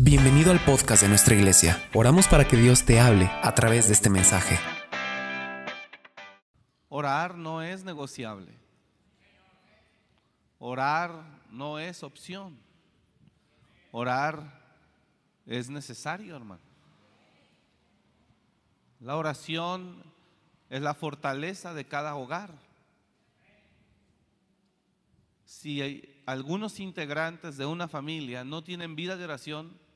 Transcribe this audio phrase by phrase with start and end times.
[0.00, 1.90] Bienvenido al podcast de nuestra iglesia.
[1.92, 4.56] Oramos para que Dios te hable a través de este mensaje.
[6.88, 8.54] Orar no es negociable.
[10.60, 12.56] Orar no es opción.
[13.90, 14.62] Orar
[15.46, 16.62] es necesario, hermano.
[19.00, 20.04] La oración
[20.70, 22.54] es la fortaleza de cada hogar.
[25.44, 29.87] Si algunos integrantes de una familia no tienen vida de oración,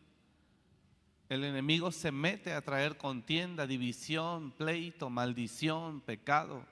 [1.33, 6.63] el enemigo se mete a traer contienda, división, pleito, maldición, pecado.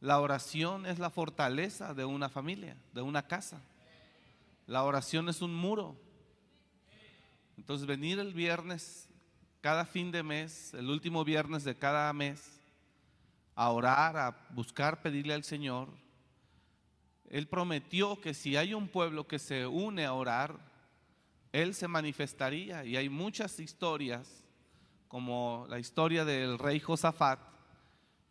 [0.00, 3.62] La oración es la fortaleza de una familia, de una casa.
[4.66, 5.96] La oración es un muro.
[7.56, 9.08] Entonces venir el viernes,
[9.60, 12.60] cada fin de mes, el último viernes de cada mes,
[13.54, 15.88] a orar, a buscar, pedirle al Señor.
[17.30, 20.73] Él prometió que si hay un pueblo que se une a orar,
[21.54, 22.84] él se manifestaría.
[22.84, 24.42] Y hay muchas historias,
[25.06, 27.38] como la historia del rey Josafat,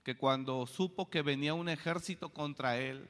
[0.04, 3.08] que cuando supo que venía un ejército contra él,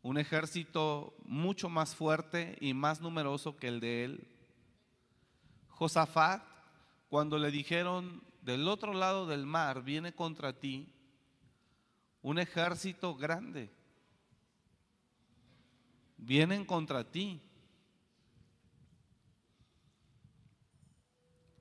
[0.00, 4.26] un ejército mucho más fuerte y más numeroso que el de él,
[5.68, 6.42] Josafat,
[7.10, 10.88] cuando le dijeron, del otro lado del mar viene contra ti
[12.22, 13.70] un ejército grande,
[16.16, 17.42] vienen contra ti.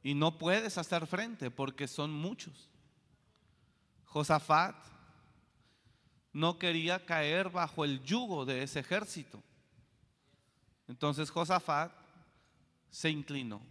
[0.03, 2.69] Y no puedes hacer frente porque son muchos.
[4.03, 4.75] Josafat
[6.33, 9.41] no quería caer bajo el yugo de ese ejército.
[10.89, 11.93] Entonces Josafat
[12.89, 13.61] se inclinó.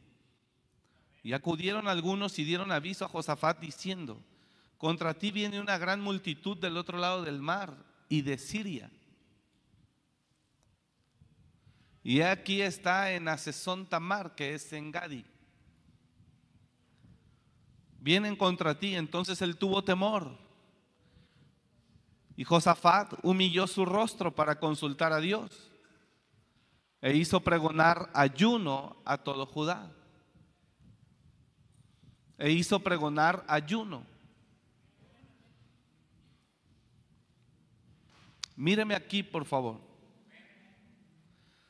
[1.23, 4.19] Y acudieron algunos y dieron aviso a Josafat diciendo,
[4.79, 7.77] contra ti viene una gran multitud del otro lado del mar
[8.09, 8.91] y de Siria.
[12.03, 15.25] Y aquí está en Asesón Tamar, que es en Gadi
[18.03, 18.97] vienen contra ti.
[18.97, 20.37] Entonces él tuvo temor.
[22.37, 25.71] Y Josafat humilló su rostro para consultar a Dios
[27.01, 29.91] e hizo pregonar ayuno a todo Judá.
[32.39, 34.05] E hizo pregonar ayuno.
[38.57, 39.81] Míreme aquí, por favor.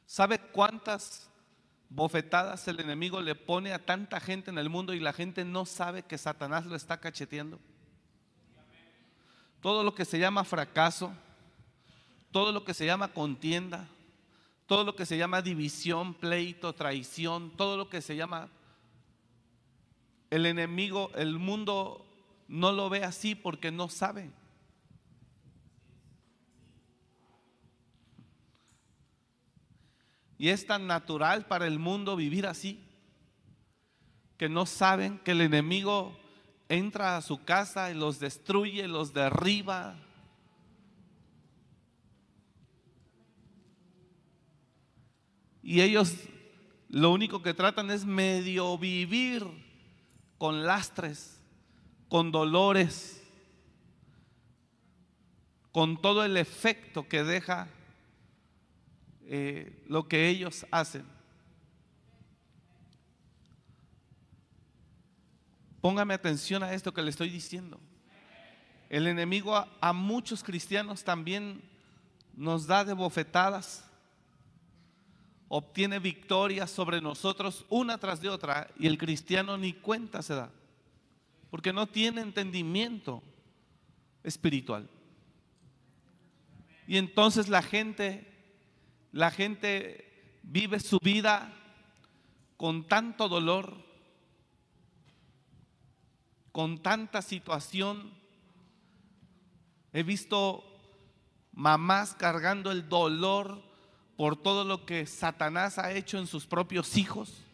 [0.06, 1.31] ¿Sabe cuántas
[1.94, 5.66] bofetadas el enemigo le pone a tanta gente en el mundo y la gente no
[5.66, 7.58] sabe que Satanás lo está cacheteando.
[9.60, 11.12] Todo lo que se llama fracaso,
[12.30, 13.86] todo lo que se llama contienda,
[14.66, 18.48] todo lo que se llama división, pleito, traición, todo lo que se llama
[20.30, 22.06] el enemigo, el mundo
[22.48, 24.30] no lo ve así porque no sabe.
[30.42, 32.82] Y es tan natural para el mundo vivir así,
[34.36, 36.18] que no saben que el enemigo
[36.68, 39.94] entra a su casa y los destruye, los derriba.
[45.62, 46.12] Y ellos
[46.88, 49.46] lo único que tratan es medio vivir
[50.38, 51.40] con lastres,
[52.08, 53.22] con dolores,
[55.70, 57.68] con todo el efecto que deja
[59.34, 61.06] eh, lo que ellos hacen.
[65.80, 67.80] Póngame atención a esto que le estoy diciendo.
[68.90, 71.62] El enemigo a, muchos cristianos también
[72.36, 73.88] nos da de bofetadas,
[75.48, 80.50] obtiene victorias sobre nosotros una tras de otra y el cristiano ni cuenta se da,
[81.48, 83.22] porque no tiene entendimiento
[84.24, 84.90] espiritual.
[86.86, 88.30] Y entonces la gente
[89.12, 91.54] la gente vive su vida
[92.56, 93.76] con tanto dolor,
[96.50, 98.12] con tanta situación.
[99.92, 100.64] He visto
[101.52, 103.62] mamás cargando el dolor
[104.16, 107.44] por todo lo que Satanás ha hecho en sus propios hijos.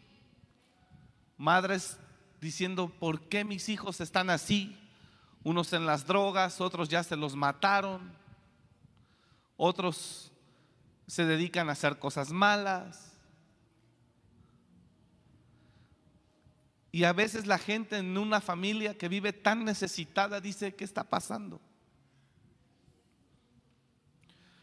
[1.37, 1.99] Madres
[2.39, 4.77] diciendo, ¿por qué mis hijos están así?
[5.43, 8.13] Unos en las drogas, otros ya se los mataron,
[9.57, 10.28] otros
[11.09, 13.11] se dedican a hacer cosas malas.
[16.91, 21.03] Y a veces la gente en una familia que vive tan necesitada dice, ¿qué está
[21.03, 21.59] pasando?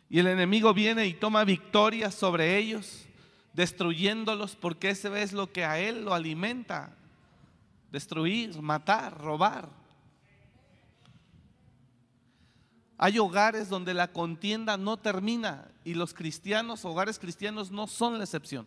[0.08, 3.06] Y el enemigo viene y toma victoria sobre ellos,
[3.52, 6.96] destruyéndolos porque ese es lo que a él lo alimenta.
[7.90, 9.68] Destruir, matar, robar.
[12.98, 18.24] Hay hogares donde la contienda no termina y los cristianos, hogares cristianos, no son la
[18.24, 18.66] excepción.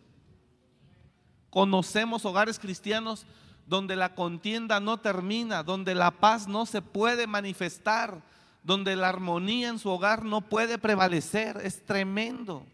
[1.50, 3.26] Conocemos hogares cristianos
[3.66, 8.22] donde la contienda no termina, donde la paz no se puede manifestar,
[8.62, 11.60] donde la armonía en su hogar no puede prevalecer.
[11.62, 12.64] Es tremendo.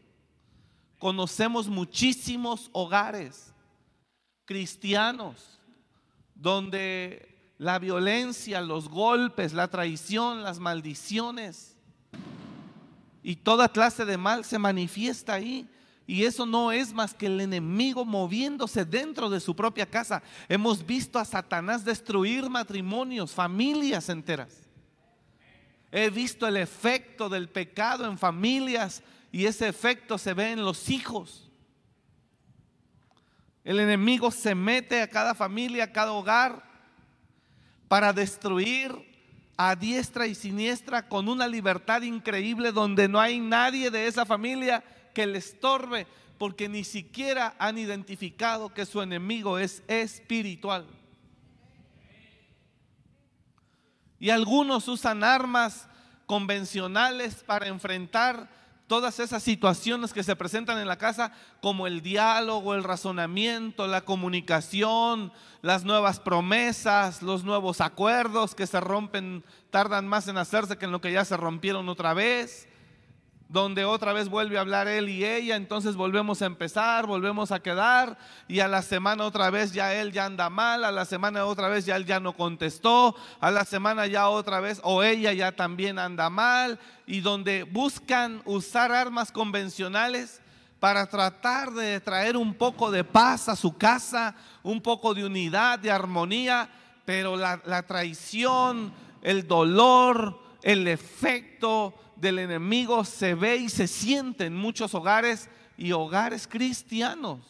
[0.99, 3.53] Conocemos muchísimos hogares
[4.45, 5.59] cristianos
[6.35, 11.77] donde la violencia, los golpes, la traición, las maldiciones
[13.23, 15.69] y toda clase de mal se manifiesta ahí.
[16.07, 20.23] Y eso no es más que el enemigo moviéndose dentro de su propia casa.
[20.49, 24.69] Hemos visto a Satanás destruir matrimonios, familias enteras.
[25.91, 30.89] He visto el efecto del pecado en familias y ese efecto se ve en los
[30.89, 31.51] hijos.
[33.65, 36.66] El enemigo se mete a cada familia, a cada hogar,
[37.89, 38.93] para destruir
[39.57, 44.85] a diestra y siniestra con una libertad increíble donde no hay nadie de esa familia
[45.15, 46.07] que le estorbe,
[46.37, 50.87] porque ni siquiera han identificado que su enemigo es espiritual.
[54.19, 55.89] Y algunos usan armas
[56.27, 58.49] convencionales para enfrentar
[58.87, 64.03] todas esas situaciones que se presentan en la casa, como el diálogo, el razonamiento, la
[64.03, 70.85] comunicación, las nuevas promesas, los nuevos acuerdos que se rompen, tardan más en hacerse que
[70.85, 72.66] en lo que ya se rompieron otra vez
[73.57, 77.61] donde otra vez vuelve a hablar él y ella, entonces volvemos a empezar, volvemos a
[77.61, 78.19] quedar
[78.49, 81.69] y a la semana otra vez ya él ya anda mal, a la semana otra
[81.69, 85.53] vez ya él ya no contestó, a la semana ya otra vez o ella ya
[85.53, 90.43] también anda mal y donde buscan usar armas convencionales
[90.79, 95.79] para tratar de traer un poco de paz a su casa, un poco de unidad,
[95.79, 96.69] de armonía,
[97.07, 98.93] pero la, la traición,
[99.23, 105.93] el dolor, el efecto, del enemigo se ve y se siente en muchos hogares y
[105.93, 107.41] hogares cristianos.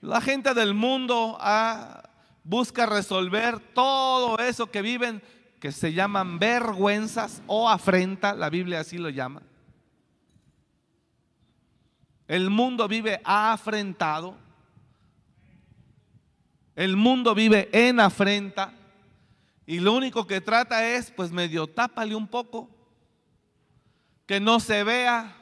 [0.00, 2.08] La gente del mundo ah,
[2.44, 5.22] busca resolver todo eso que viven,
[5.60, 9.42] que se llaman vergüenzas o afrenta, la Biblia así lo llama.
[12.28, 14.36] El mundo vive afrentado.
[16.76, 18.72] El mundo vive en afrenta.
[19.66, 22.77] Y lo único que trata es, pues medio tápale un poco
[24.28, 25.34] que no se vea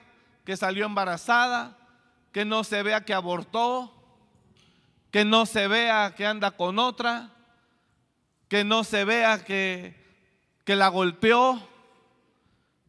[0.45, 1.77] que salió embarazada,
[2.31, 3.93] que no se vea que abortó,
[5.11, 7.33] que no se vea que anda con otra,
[8.49, 9.97] que no se vea que,
[10.65, 11.69] que la golpeó,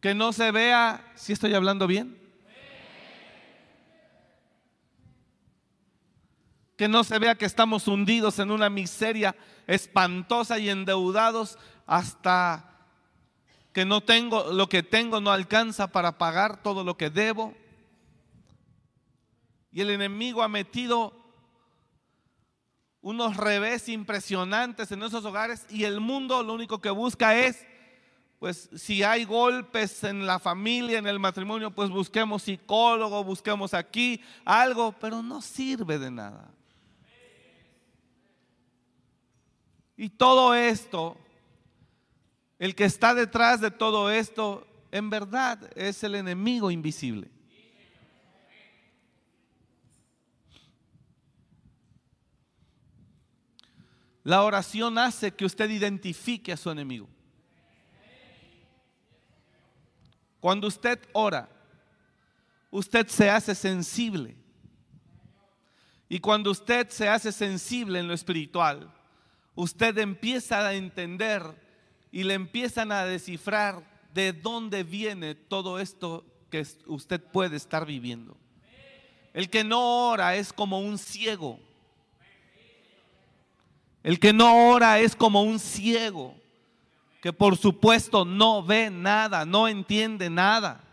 [0.00, 2.16] que no se vea, si estoy hablando bien,
[6.76, 9.34] que no se vea que estamos hundidos en una miseria
[9.66, 11.58] espantosa y endeudados
[11.88, 12.67] hasta
[13.78, 17.54] que no tengo, lo que tengo no alcanza para pagar todo lo que debo.
[19.70, 21.12] Y el enemigo ha metido
[23.00, 27.64] unos revés impresionantes en esos hogares y el mundo lo único que busca es,
[28.40, 34.20] pues si hay golpes en la familia, en el matrimonio, pues busquemos psicólogo, busquemos aquí
[34.44, 36.50] algo, pero no sirve de nada.
[39.96, 41.16] Y todo esto
[42.58, 47.30] el que está detrás de todo esto, en verdad, es el enemigo invisible.
[54.24, 57.08] La oración hace que usted identifique a su enemigo.
[60.40, 61.48] Cuando usted ora,
[62.70, 64.36] usted se hace sensible.
[66.08, 68.92] Y cuando usted se hace sensible en lo espiritual,
[69.54, 71.67] usted empieza a entender
[72.10, 73.82] y le empiezan a descifrar
[74.14, 78.36] de dónde viene todo esto que usted puede estar viviendo.
[79.34, 81.60] El que no ora es como un ciego.
[84.02, 86.34] El que no ora es como un ciego
[87.20, 90.84] que por supuesto no ve nada, no entiende nada.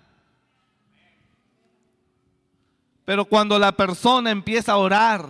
[3.06, 5.30] Pero cuando la persona empieza a orar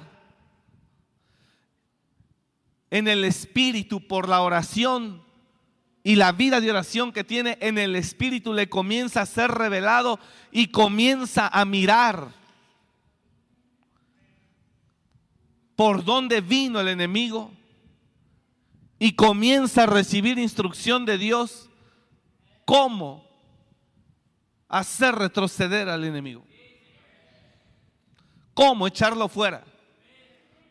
[2.89, 5.25] en el espíritu por la oración,
[6.05, 10.19] y la vida de oración que tiene en el Espíritu le comienza a ser revelado
[10.51, 12.31] y comienza a mirar
[15.75, 17.51] por dónde vino el enemigo
[19.00, 21.71] y comienza a recibir instrucción de Dios
[22.65, 23.27] cómo
[24.69, 26.45] hacer retroceder al enemigo.
[28.53, 29.65] ¿Cómo echarlo fuera?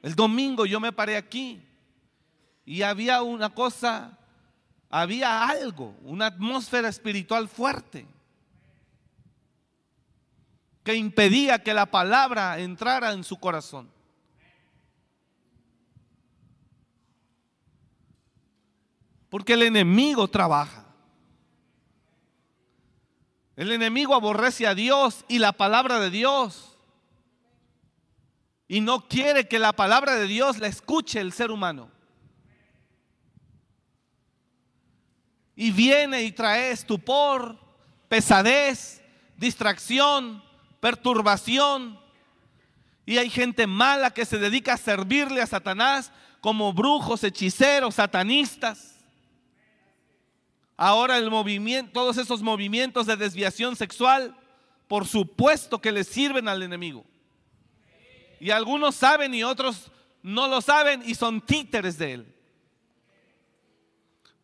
[0.01, 1.61] El domingo yo me paré aquí
[2.65, 4.17] y había una cosa
[4.97, 8.07] había algo, una atmósfera espiritual fuerte
[10.85, 13.91] que impedía que la palabra entrara en su corazón.
[19.31, 20.85] Porque el enemigo trabaja.
[23.57, 26.79] El enemigo aborrece a Dios y la palabra de Dios.
[28.69, 31.94] Y no quiere que la palabra de Dios la escuche el ser humano.
[35.57, 37.59] Y viene y trae estupor,
[38.09, 39.03] pesadez,
[39.37, 40.43] distracción,
[40.81, 41.99] perturbación.
[43.07, 48.95] Y hay gente mala que se dedica a servirle a Satanás como brujos, hechiceros, satanistas.
[50.77, 54.37] Ahora el movimiento, todos esos movimientos de desviación sexual,
[54.89, 57.05] por supuesto que le sirven al enemigo.
[58.41, 59.91] Y algunos saben y otros
[60.23, 62.34] no lo saben y son títeres de él.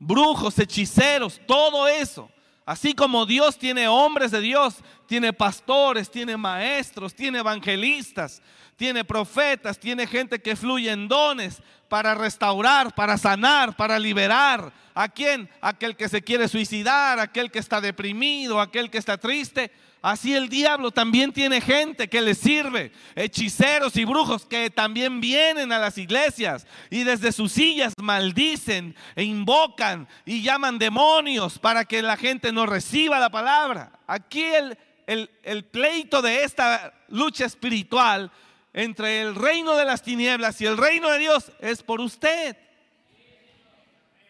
[0.00, 2.28] Brujos, hechiceros, todo eso.
[2.64, 4.76] Así como Dios tiene hombres de Dios,
[5.06, 8.42] tiene pastores, tiene maestros, tiene evangelistas,
[8.76, 14.72] tiene profetas, tiene gente que fluye en dones para restaurar, para sanar, para liberar.
[14.94, 15.50] ¿A quién?
[15.60, 19.70] Aquel que se quiere suicidar, aquel que está deprimido, aquel que está triste.
[20.02, 25.72] Así el diablo también tiene gente que le sirve, hechiceros y brujos que también vienen
[25.72, 32.00] a las iglesias y desde sus sillas maldicen e invocan y llaman demonios para que
[32.00, 33.92] la gente no reciba la palabra.
[34.06, 38.32] Aquí el, el, el pleito de esta lucha espiritual
[38.72, 42.56] entre el reino de las tinieblas y el reino de Dios es por usted.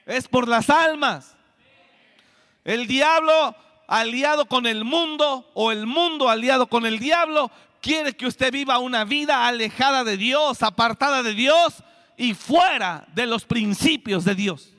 [0.04, 1.36] Es por las almas.
[2.64, 3.54] El diablo
[3.90, 7.50] aliado con el mundo o el mundo aliado con el diablo
[7.82, 11.82] quiere que usted viva una vida alejada de Dios, apartada de Dios
[12.16, 14.72] y fuera de los principios de Dios.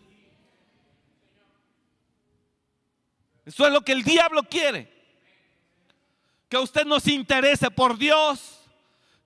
[3.46, 4.90] Eso es lo que el diablo quiere.
[6.48, 8.61] Que usted no se interese por Dios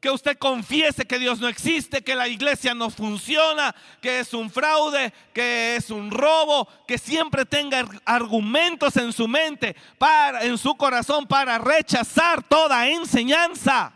[0.06, 4.52] que usted confiese que Dios no existe, que la iglesia no funciona, que es un
[4.52, 10.76] fraude, que es un robo, que siempre tenga argumentos en su mente, para, en su
[10.76, 13.94] corazón para rechazar toda enseñanza.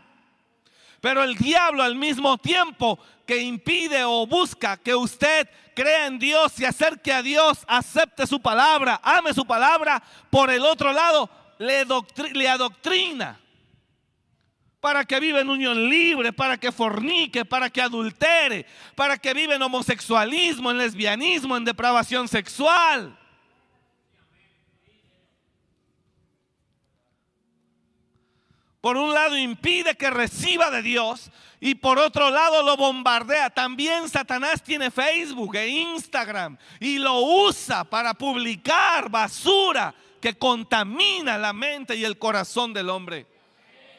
[1.00, 6.58] Pero el diablo al mismo tiempo que impide o busca que usted crea en Dios
[6.58, 11.86] y acerque a Dios, acepte su palabra, ame su palabra, por el otro lado le,
[12.32, 13.39] le adoctrina
[14.80, 19.54] para que viva en unión libre, para que fornique, para que adultere, para que viva
[19.54, 23.16] en homosexualismo, en lesbianismo, en depravación sexual.
[28.80, 33.50] Por un lado impide que reciba de Dios y por otro lado lo bombardea.
[33.50, 41.52] También Satanás tiene Facebook e Instagram y lo usa para publicar basura que contamina la
[41.52, 43.26] mente y el corazón del hombre.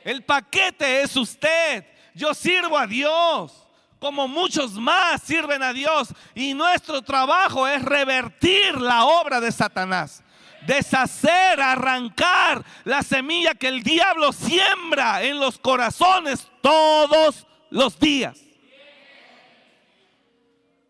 [0.04, 1.86] El paquete es usted.
[2.14, 3.62] Yo sirvo a Dios
[4.02, 6.10] como muchos más sirven a Dios.
[6.34, 10.24] Y nuestro trabajo es revertir la obra de Satanás.
[10.66, 18.40] Deshacer, arrancar la semilla que el diablo siembra en los corazones todos los días.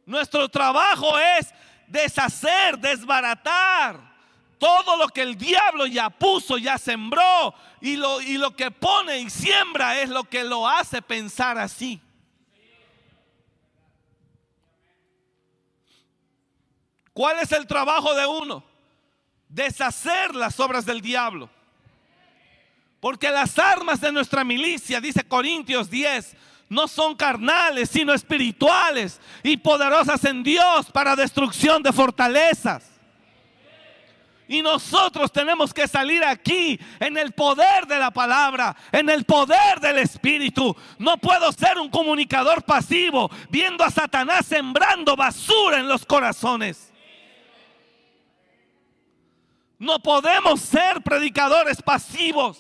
[0.06, 1.54] Nuestro trabajo es
[1.88, 4.11] deshacer, desbaratar
[4.62, 9.18] todo lo que el diablo ya puso, ya sembró, y lo, y lo que pone
[9.18, 12.00] y siembra es lo que lo hace pensar así.
[17.12, 18.64] ¿Cuál es el trabajo de uno?
[19.50, 21.50] Deshacer las obras del diablo.
[23.00, 26.36] Porque las armas de nuestra milicia, dice Corintios 10,
[26.70, 32.91] no son carnales, sino espirituales y poderosas en Dios para destrucción de fortalezas.
[34.52, 39.80] Y nosotros tenemos que salir aquí en el poder de la palabra, en el poder
[39.80, 40.76] del Espíritu.
[41.00, 46.92] No puedo ser un comunicador pasivo viendo a Satanás sembrando basura en los corazones.
[49.80, 52.60] No podemos ser predicadores pasivos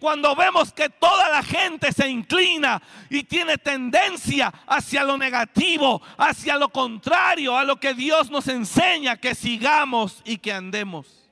[0.00, 6.56] cuando vemos que toda la gente se inclina y tiene tendencia hacia lo negativo, hacia
[6.56, 11.25] lo contrario, a lo que Dios nos enseña que sigamos y que andemos.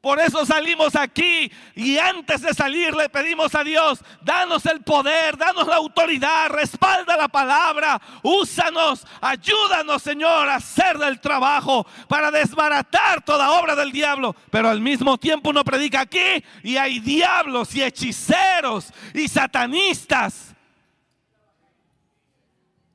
[0.00, 5.36] Por eso salimos aquí y antes de salir le pedimos a Dios, danos el poder,
[5.36, 13.24] danos la autoridad, respalda la palabra, úsanos, ayúdanos Señor a hacer del trabajo para desbaratar
[13.24, 14.36] toda obra del diablo.
[14.50, 20.54] Pero al mismo tiempo uno predica aquí y hay diablos y hechiceros y satanistas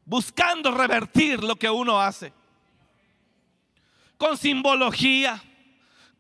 [0.06, 2.32] buscando revertir lo que uno hace.
[4.18, 5.44] Con simbología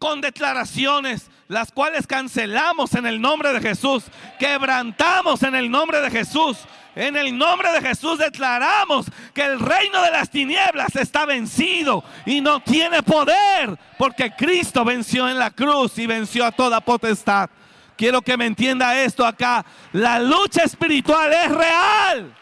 [0.03, 4.03] con declaraciones, las cuales cancelamos en el nombre de Jesús,
[4.37, 6.57] quebrantamos en el nombre de Jesús
[6.93, 12.41] En el nombre de Jesús declaramos que el reino de las tinieblas está vencido y
[12.41, 17.49] no tiene poder porque Cristo venció en la cruz y venció a toda potestad.
[17.95, 19.65] Quiero que me entienda esto acá.
[19.93, 22.35] La lucha espiritual es real.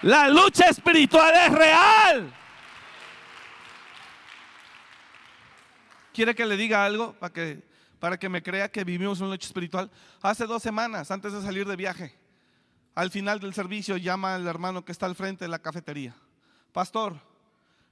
[0.00, 2.32] La lucha espiritual es real.
[6.16, 7.62] ¿Quiere que le diga algo para que,
[7.98, 9.90] para que me crea que vivimos una lucha espiritual?
[10.22, 12.18] Hace dos semanas, antes de salir de viaje,
[12.94, 16.16] al final del servicio llama al hermano que está al frente de la cafetería.
[16.72, 17.20] Pastor,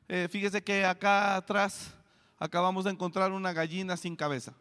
[0.08, 1.92] eh, fíjese que acá atrás
[2.38, 4.54] acabamos de encontrar una gallina sin cabeza.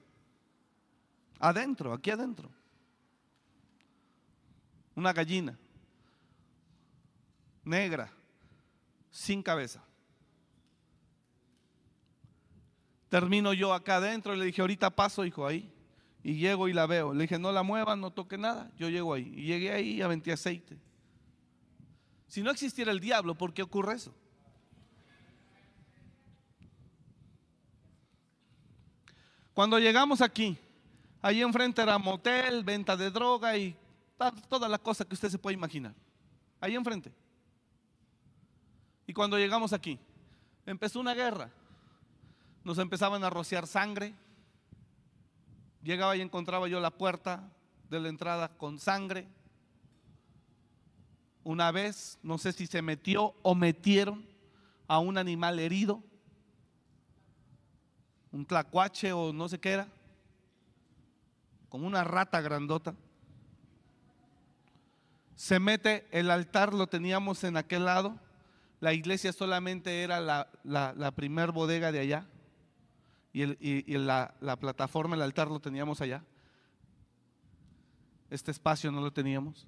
[1.39, 2.49] Adentro, aquí adentro.
[4.93, 5.57] Una gallina
[7.63, 8.11] negra,
[9.09, 9.81] sin cabeza.
[13.13, 15.71] Termino yo acá adentro y le dije, ahorita paso, hijo, ahí.
[16.23, 17.13] Y llego y la veo.
[17.13, 18.71] Le dije, no la muevan, no toque nada.
[18.75, 19.31] Yo llego ahí.
[19.37, 20.79] Y llegué ahí y aventé aceite.
[22.27, 24.15] Si no existiera el diablo, ¿por qué ocurre eso?
[29.53, 30.57] Cuando llegamos aquí,
[31.21, 33.75] ahí enfrente era motel, venta de droga y
[34.49, 35.93] todas las cosas que usted se puede imaginar.
[36.59, 37.11] Ahí enfrente.
[39.05, 39.99] Y cuando llegamos aquí,
[40.65, 41.51] empezó una guerra.
[42.63, 44.13] Nos empezaban a rociar sangre,
[45.83, 47.51] Llegaba y encontraba yo la puerta
[47.89, 49.27] de la entrada con sangre.
[51.43, 54.25] Una vez, no sé si se metió o metieron
[54.87, 56.01] a un animal herido,
[58.31, 59.87] un tlacuache o no sé qué era,
[61.67, 62.95] como una rata grandota.
[65.35, 68.17] Se mete, el altar lo teníamos en aquel lado,
[68.79, 72.25] la iglesia solamente era la, la, primer bodega de allá
[73.33, 76.23] y, la, la plataforma, el altar lo teníamos allá.
[78.29, 79.67] Este espacio no lo teníamos.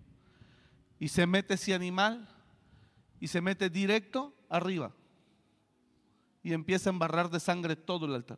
[0.99, 2.29] Y se mete ese animal
[3.19, 4.91] y se mete directo arriba.
[6.43, 8.37] Y empieza a embarrar de sangre todo el altar.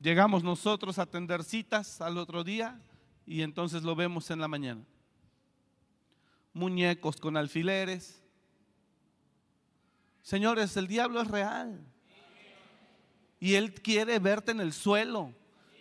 [0.00, 2.80] Llegamos nosotros a atender citas al otro día
[3.26, 4.82] y entonces lo vemos en la mañana.
[6.52, 8.22] Muñecos con alfileres,
[10.22, 11.80] Señores, el diablo es real.
[13.38, 15.32] Y él quiere verte en el suelo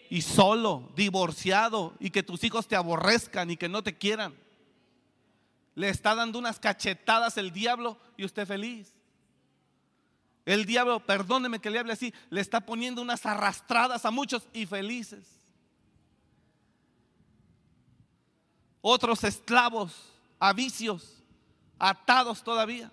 [0.09, 4.33] y solo, divorciado y que tus hijos te aborrezcan y que no te quieran.
[5.75, 8.93] Le está dando unas cachetadas el diablo y usted feliz.
[10.45, 14.65] El diablo, perdóneme que le hable así, le está poniendo unas arrastradas a muchos y
[14.65, 15.39] felices.
[18.81, 19.93] Otros esclavos
[20.39, 21.21] a vicios,
[21.77, 22.89] atados todavía.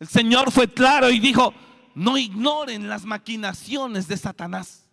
[0.00, 1.52] El Señor fue claro y dijo,
[1.94, 4.88] no ignoren las maquinaciones de Satanás.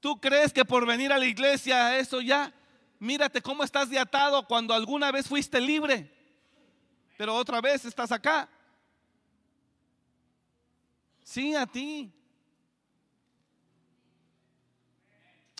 [0.00, 2.54] ¿Tú crees que por venir a la iglesia eso ya,
[3.00, 6.14] mírate cómo estás de atado cuando alguna vez fuiste libre,
[7.16, 8.48] pero otra vez estás acá?
[11.24, 12.12] Sí, a ti.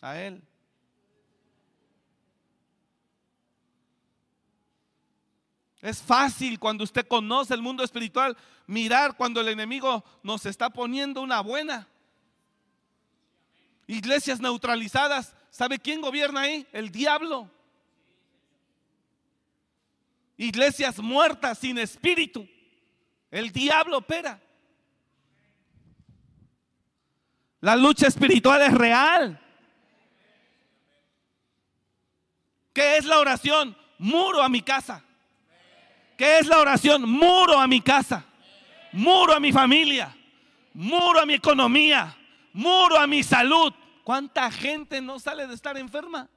[0.00, 0.47] A Él.
[5.80, 8.36] Es fácil cuando usted conoce el mundo espiritual
[8.66, 11.88] mirar cuando el enemigo nos está poniendo una buena.
[13.86, 15.34] Iglesias neutralizadas.
[15.50, 16.66] ¿Sabe quién gobierna ahí?
[16.72, 17.50] El diablo.
[20.36, 22.46] Iglesias muertas sin espíritu.
[23.30, 24.40] El diablo opera.
[27.60, 29.40] La lucha espiritual es real.
[32.72, 33.76] ¿Qué es la oración?
[33.98, 35.04] Muro a mi casa.
[36.18, 37.08] ¿Qué es la oración?
[37.08, 38.26] Muro a mi casa,
[38.90, 40.12] muro a mi familia,
[40.74, 42.18] muro a mi economía,
[42.52, 43.72] muro a mi salud.
[44.02, 46.28] ¿Cuánta gente no sale de estar enferma?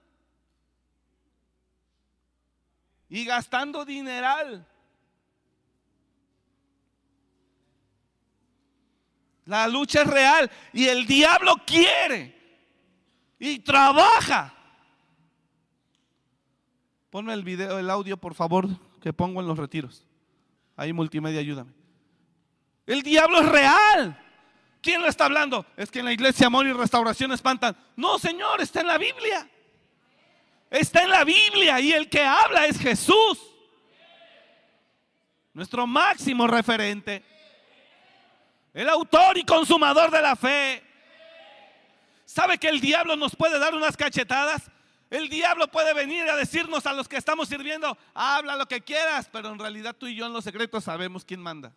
[3.10, 4.68] Y gastando dineral.
[9.46, 12.40] La lucha es real y el diablo quiere
[13.40, 14.54] y trabaja.
[17.10, 18.70] Ponme el video, el audio, por favor
[19.02, 20.06] que pongo en los retiros.
[20.78, 21.74] Ahí multimedia, ayúdame.
[22.86, 24.18] El diablo es real.
[24.82, 25.66] ¿Quién lo está hablando?
[25.76, 27.76] Es que en la iglesia amor y restauración espantan.
[27.96, 29.50] No, Señor, está en la Biblia.
[30.70, 33.40] Está en la Biblia y el que habla es Jesús.
[35.54, 37.24] Nuestro máximo referente.
[38.74, 40.84] El autor y consumador de la fe.
[42.26, 44.72] ¿Sabe que el diablo nos puede dar unas cachetadas?
[45.12, 49.30] El diablo puede venir a decirnos a los que estamos sirviendo, habla lo que quieras,
[49.30, 51.74] pero en realidad tú y yo en los secretos sabemos quién manda.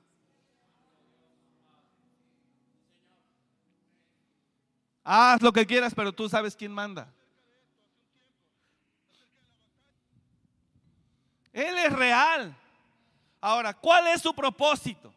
[5.03, 7.13] Haz lo que quieras, pero tú sabes quién manda.
[11.53, 12.57] Él es real.
[13.41, 15.13] Ahora, ¿cuál es su propósito?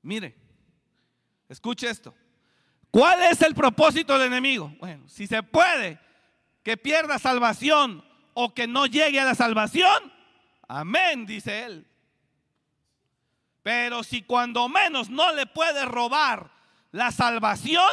[0.00, 0.34] Mire,
[1.46, 2.14] escuche esto.
[2.90, 4.74] ¿Cuál es el propósito del enemigo?
[4.80, 6.00] Bueno, si se puede,
[6.70, 10.12] que pierda salvación o que no llegue a la salvación,
[10.68, 11.84] amén, dice él.
[13.64, 16.52] Pero si cuando menos no le puede robar
[16.92, 17.90] la salvación,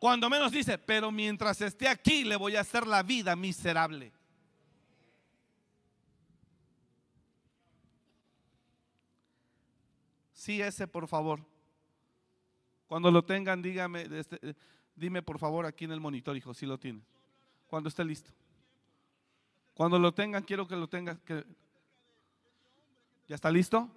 [0.00, 4.12] cuando menos dice, pero mientras esté aquí le voy a hacer la vida miserable.
[10.32, 11.46] Sí, ese por favor.
[12.88, 14.56] Cuando lo tengan, dígame, este,
[14.96, 17.00] dime por favor aquí en el monitor, hijo, si lo tiene.
[17.68, 18.30] Cuando esté listo.
[19.74, 21.16] Cuando lo tengan, quiero que lo tenga.
[21.24, 21.44] Que...
[23.28, 23.88] ¿Ya está listo?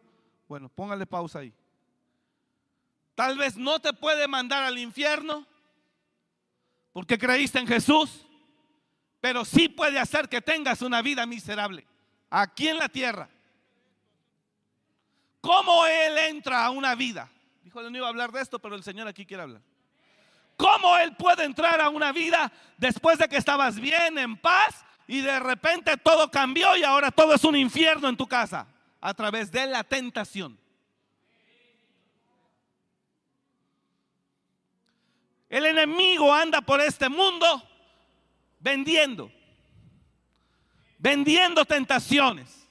[0.48, 1.54] Bueno, póngale pausa ahí.
[3.16, 5.46] Tal vez no te puede mandar al infierno,
[6.92, 8.26] porque creíste en Jesús,
[9.20, 11.86] pero sí puede hacer que tengas una vida miserable
[12.30, 13.30] aquí en la tierra.
[15.40, 17.30] ¿Cómo Él entra a una vida?
[17.64, 19.62] Dijo, no iba a hablar de esto, pero el Señor aquí quiere hablar.
[20.62, 25.22] ¿Cómo Él puede entrar a una vida después de que estabas bien, en paz, y
[25.22, 28.68] de repente todo cambió y ahora todo es un infierno en tu casa?
[29.02, 30.60] A través de la tentación.
[35.50, 37.68] El enemigo anda por este mundo
[38.60, 39.32] vendiendo,
[41.00, 42.68] vendiendo tentaciones.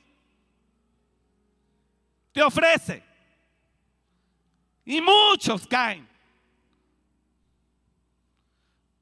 [2.30, 3.02] Te ofrece.
[4.84, 6.09] Y muchos caen.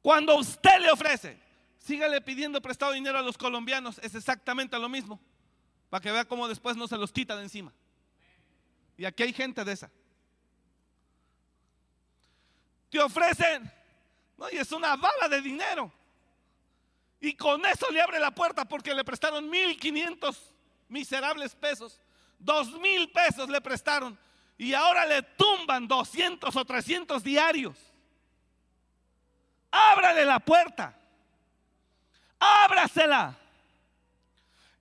[0.08, 1.38] Cuando usted le ofrece,
[1.76, 5.20] sígale pidiendo prestado dinero a los colombianos, es exactamente lo mismo.
[5.90, 7.74] Para que vea cómo después no se los quita de encima.
[8.96, 9.90] Y aquí hay gente de esa
[12.88, 13.70] te ofrecen,
[14.38, 15.92] no, y es una bala de dinero.
[17.20, 20.54] Y con eso le abre la puerta porque le prestaron 1500
[20.88, 22.00] miserables pesos.
[22.38, 24.18] Dos mil pesos le prestaron.
[24.56, 27.87] Y ahora le tumban 200 o 300 diarios.
[29.70, 30.94] Ábrale la puerta.
[32.38, 33.36] Ábrasela.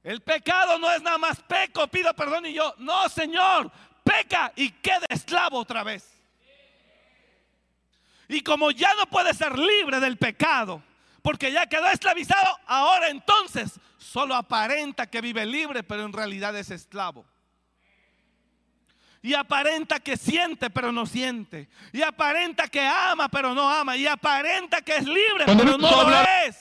[0.04, 2.74] El pecado no es nada más peco, pido perdón y yo.
[2.78, 3.70] No, Señor,
[4.04, 6.14] peca y queda esclavo otra vez.
[8.30, 10.82] Y como ya no puede ser libre del pecado,
[11.22, 16.72] porque ya quedó esclavizado, ahora entonces solo aparenta que vive libre, pero en realidad es
[16.72, 17.26] esclavo.
[19.22, 21.70] Y aparenta que siente, pero no siente.
[21.92, 23.98] Y aparenta que ama, pero no ama.
[23.98, 26.58] Y aparenta que es libre, pero no lo es.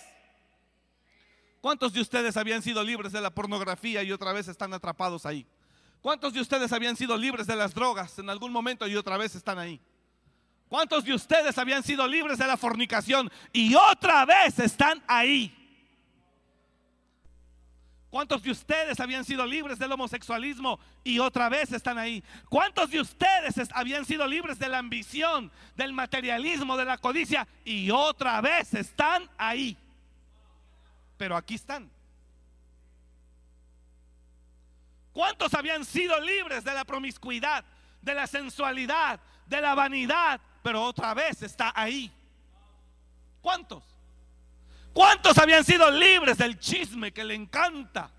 [1.61, 5.47] ¿Cuántos de ustedes habían sido libres de la pornografía y otra vez están atrapados ahí?
[6.01, 9.35] ¿Cuántos de ustedes habían sido libres de las drogas en algún momento y otra vez
[9.35, 9.81] están ahí?
[10.69, 15.66] ¿Cuántos de ustedes habían sido libres de la fornicación y otra vez están ahí?
[18.17, 22.25] ¿Cuántos de ustedes habían sido libres del homosexualismo y otra vez están ahí?
[22.49, 27.91] ¿Cuántos de ustedes habían sido libres de la ambición, del materialismo, de la codicia y
[27.91, 29.77] otra vez están ahí?
[31.19, 31.91] Pero aquí están.
[35.13, 37.67] ¿Cuántos habían sido libres de la promiscuidad,
[38.01, 42.11] de la sensualidad, de la vanidad, pero otra vez está ahí.
[43.43, 43.96] ¿Cuántos?
[44.97, 48.11] ¿Cuántos habían sido libres del chisme que le encanta,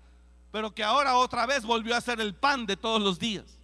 [0.52, 3.58] pero que ahora otra vez volvió a ser el pan de todos los días?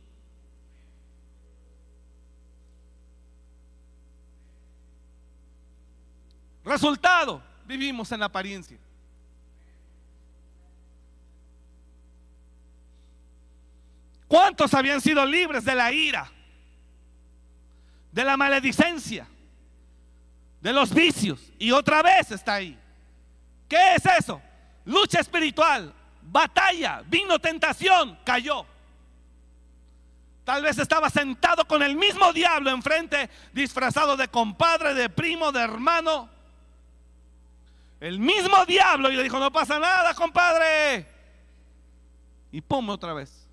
[6.64, 8.78] Resultado, vivimos en apariencia.
[14.26, 16.32] ¿Cuántos habían sido libres de la ira?
[18.14, 19.26] de la maledicencia,
[20.60, 21.52] de los vicios.
[21.58, 22.78] Y otra vez está ahí.
[23.74, 24.40] ¿Qué es eso?
[24.84, 28.64] Lucha espiritual, batalla, vino tentación, cayó.
[30.44, 35.60] Tal vez estaba sentado con el mismo diablo enfrente, disfrazado de compadre, de primo, de
[35.60, 36.28] hermano.
[37.98, 41.08] El mismo diablo y le dijo, no pasa nada, compadre.
[42.52, 43.48] Y pum, otra vez.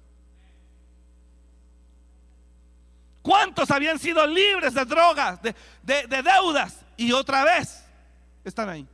[3.24, 6.86] ¿Cuántos habían sido libres de drogas, de, deudas?
[6.96, 7.84] Y otra vez
[8.44, 8.88] están ahí.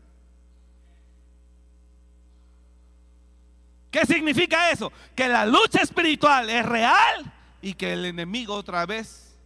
[3.91, 4.91] ¿Qué significa eso?
[5.15, 9.38] Que la lucha espiritual es real y que el enemigo otra vez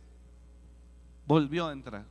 [1.25, 2.03] volvió a entrar.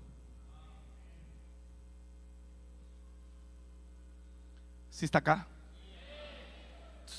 [4.91, 5.47] Si está acá.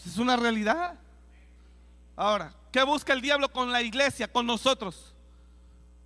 [0.05, 0.95] Es una realidad.
[2.15, 5.11] Ahora, ¿qué busca el diablo con la iglesia, con nosotros?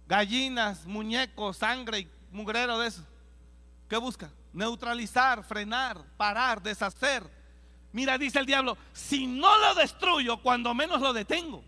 [0.07, 3.03] gallinas, muñecos, sangre y mugrero de eso.
[3.89, 4.31] ¿Qué busca?
[4.53, 7.23] Neutralizar, frenar, parar, deshacer.
[7.95, 11.63] Mira, dice el diablo, si no lo destruyo, cuando menos lo detengo.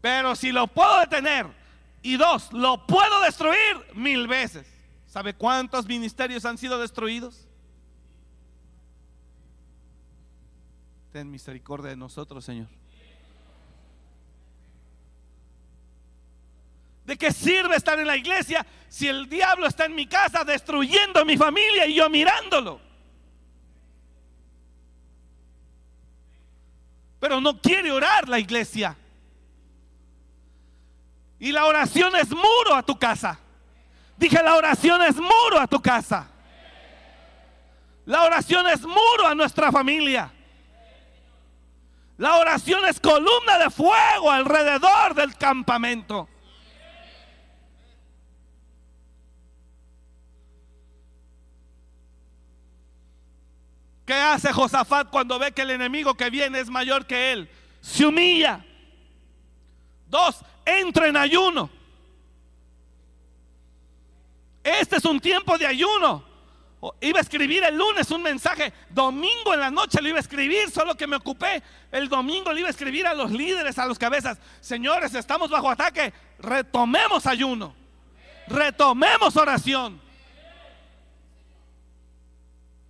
[0.00, 1.46] Pero si lo puedo detener
[2.02, 4.66] y dos, lo puedo destruir mil veces.
[5.06, 7.46] ¿Sabe cuántos ministerios han sido destruidos?
[11.12, 12.66] Ten misericordia de nosotros, Señor.
[17.12, 21.26] ¿De qué sirve estar en la iglesia si el diablo está en mi casa destruyendo
[21.26, 22.80] mi familia y yo mirándolo?
[27.20, 28.96] Pero no quiere orar la iglesia.
[31.38, 33.38] Y la oración es muro a tu casa.
[34.16, 36.30] Dije, la oración es muro a tu casa.
[38.06, 40.32] La oración es muro a nuestra familia.
[42.16, 46.30] La oración es columna de fuego alrededor del campamento.
[54.04, 57.48] ¿Qué hace Josafat cuando ve que el enemigo que viene es mayor que él?
[57.80, 58.64] Se humilla.
[60.06, 61.70] Dos, entra en ayuno.
[64.62, 66.24] Este es un tiempo de ayuno.
[67.00, 70.68] Iba a escribir el lunes un mensaje, domingo en la noche lo iba a escribir,
[70.68, 71.62] solo que me ocupé.
[71.92, 74.38] El domingo le iba a escribir a los líderes, a los cabezas.
[74.60, 76.12] Señores, estamos bajo ataque.
[76.40, 77.72] Retomemos ayuno.
[78.48, 80.00] Retomemos oración.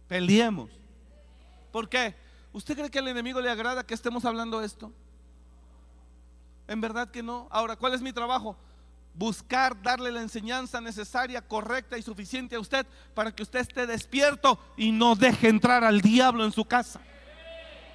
[0.08, 0.81] Peleemos.
[1.72, 2.14] ¿Por qué?
[2.52, 4.92] ¿Usted cree que al enemigo le agrada que estemos hablando esto?
[6.68, 7.48] En verdad que no.
[7.50, 8.56] Ahora, ¿cuál es mi trabajo?
[9.14, 14.58] Buscar darle la enseñanza necesaria, correcta y suficiente a usted para que usted esté despierto
[14.76, 17.00] y no deje entrar al diablo en su casa.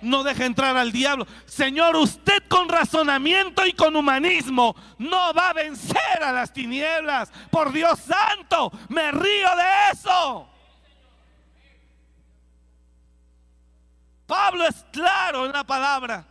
[0.01, 1.25] No deje entrar al diablo.
[1.45, 7.31] Señor, usted con razonamiento y con humanismo no va a vencer a las tinieblas.
[7.49, 10.49] Por Dios santo, me río de eso.
[14.27, 16.25] Pablo es claro en la palabra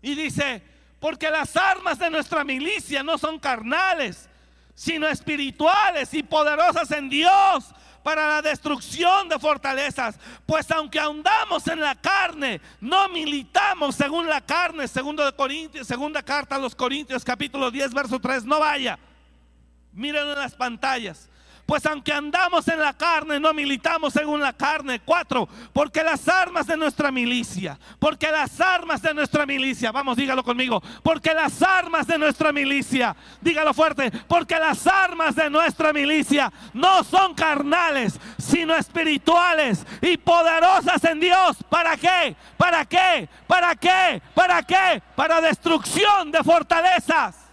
[0.00, 0.62] y dice,
[1.00, 4.28] porque las armas de nuestra milicia no son carnales,
[4.74, 10.16] sino espirituales y poderosas en Dios para la destrucción de fortalezas.
[10.46, 16.22] Pues aunque ahondamos en la carne, no militamos según la carne, segundo de Corintios, segunda
[16.22, 18.44] carta a los Corintios, capítulo 10, verso 3.
[18.44, 18.96] No vaya.
[19.92, 21.28] Miren en las pantallas.
[21.66, 25.00] Pues aunque andamos en la carne, no militamos según la carne.
[25.04, 30.44] Cuatro, porque las armas de nuestra milicia, porque las armas de nuestra milicia, vamos, dígalo
[30.44, 36.52] conmigo, porque las armas de nuestra milicia, dígalo fuerte, porque las armas de nuestra milicia
[36.72, 41.56] no son carnales, sino espirituales y poderosas en Dios.
[41.68, 42.36] ¿Para qué?
[42.56, 43.28] ¿Para qué?
[43.48, 44.22] ¿Para qué?
[44.34, 45.02] ¿Para qué?
[45.16, 47.45] Para destrucción de fortalezas.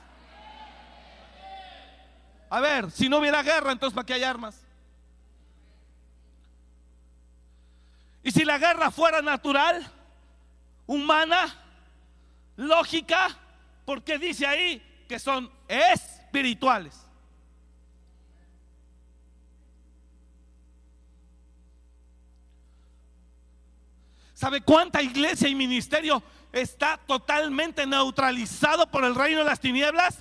[2.54, 4.64] A ver, si no hubiera guerra, entonces ¿para qué hay armas?
[8.22, 9.92] Y si la guerra fuera natural,
[10.86, 11.52] humana,
[12.56, 13.36] lógica,
[13.86, 16.96] ¿por qué dice ahí que son espirituales?
[24.36, 30.20] ¿Sabe cuánta iglesia y ministerio está totalmente neutralizado por el reino de las tinieblas?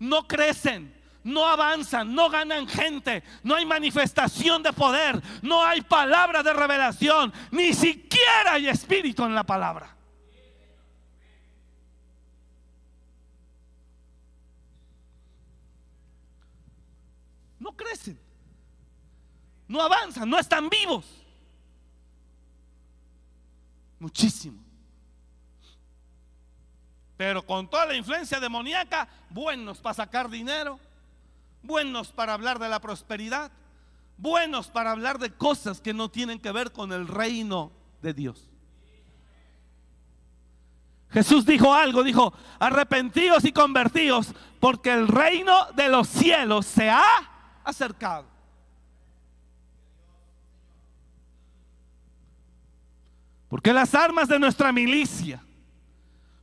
[0.00, 6.42] No crecen no avanzan, no ganan gente, no hay manifestación de poder, no hay palabra
[6.42, 9.96] de revelación, ni siquiera hay espíritu en la palabra.
[17.58, 18.18] No crecen,
[19.68, 21.04] no avanzan, no están vivos.
[23.98, 24.58] Muchísimo.
[27.18, 30.80] Pero con toda la influencia demoníaca, buenos para sacar dinero
[31.62, 33.50] buenos para hablar de la prosperidad,
[34.16, 38.50] buenos para hablar de cosas que no tienen que ver con el reino de Dios.
[41.10, 47.02] Jesús dijo algo, dijo, arrepentíos y convertíos, porque el reino de los cielos se ha
[47.64, 48.26] acercado.
[53.48, 55.42] Porque las armas de nuestra milicia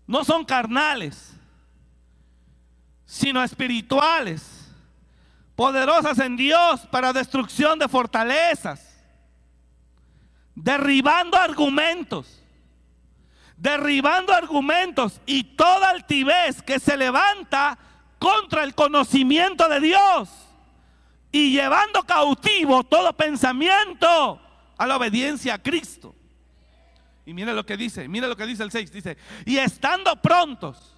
[0.06, 1.34] no son carnales,
[3.06, 4.57] sino espirituales
[5.58, 9.04] poderosas en Dios para destrucción de fortalezas,
[10.54, 12.44] derribando argumentos,
[13.58, 17.76] derribando argumentos y toda altivez que se levanta
[18.20, 20.30] contra el conocimiento de Dios
[21.32, 24.40] y llevando cautivo todo pensamiento
[24.78, 26.14] a la obediencia a Cristo.
[27.26, 30.97] Y mire lo que dice, mire lo que dice el 6, dice, y estando prontos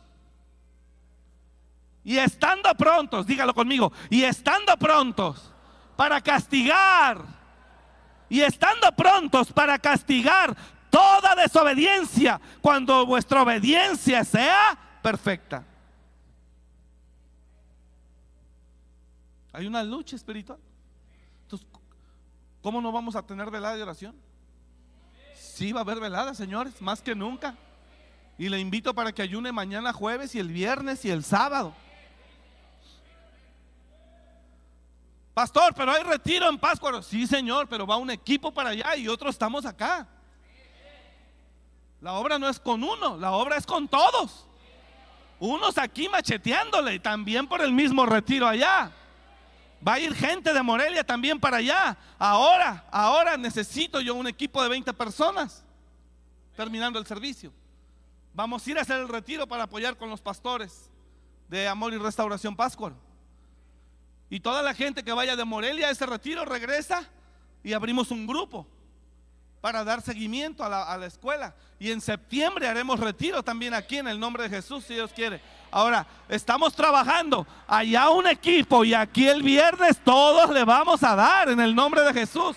[2.09, 5.53] Y estando prontos, dígalo conmigo, y estando prontos
[5.95, 7.23] para castigar,
[8.27, 10.57] y estando prontos para castigar
[10.89, 15.63] toda desobediencia cuando vuestra obediencia sea perfecta.
[19.53, 20.57] Hay una lucha espiritual.
[21.43, 21.67] Entonces,
[22.63, 24.15] ¿cómo no vamos a tener velada de oración?
[25.35, 27.55] Sí, va a haber velada, señores, más que nunca.
[28.39, 31.75] Y le invito para que ayune mañana jueves y el viernes y el sábado.
[35.39, 37.01] Pastor, pero hay retiro en Pascua.
[37.01, 40.05] Sí, señor, pero va un equipo para allá y otros estamos acá.
[42.01, 44.45] La obra no es con uno, la obra es con todos.
[45.39, 48.91] Unos aquí macheteándole y también por el mismo retiro allá.
[49.87, 51.97] Va a ir gente de Morelia también para allá.
[52.17, 55.63] Ahora, ahora necesito yo un equipo de 20 personas
[56.57, 57.53] terminando el servicio.
[58.33, 60.91] Vamos a ir a hacer el retiro para apoyar con los pastores
[61.47, 62.93] de Amor y Restauración Pascua.
[64.29, 67.03] Y toda la gente que vaya de Morelia a ese retiro regresa
[67.63, 68.67] y abrimos un grupo
[69.61, 71.53] para dar seguimiento a la, escuela.
[71.79, 75.41] Y en septiembre haremos retiro también aquí en el nombre de Jesús, si Dios quiere.
[75.71, 81.49] Ahora, estamos trabajando allá un equipo y aquí el viernes todos le vamos a dar
[81.49, 82.55] en el nombre de Jesús.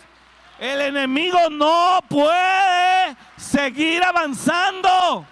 [0.58, 5.26] El enemigo no puede seguir avanzando.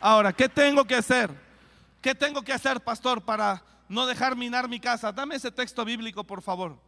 [0.00, 1.30] Ahora, ¿qué tengo que hacer?
[2.00, 5.10] ¿Qué tengo que hacer, pastor, para no dejar minar mi casa?
[5.10, 6.78] Dame ese texto bíblico, por favor.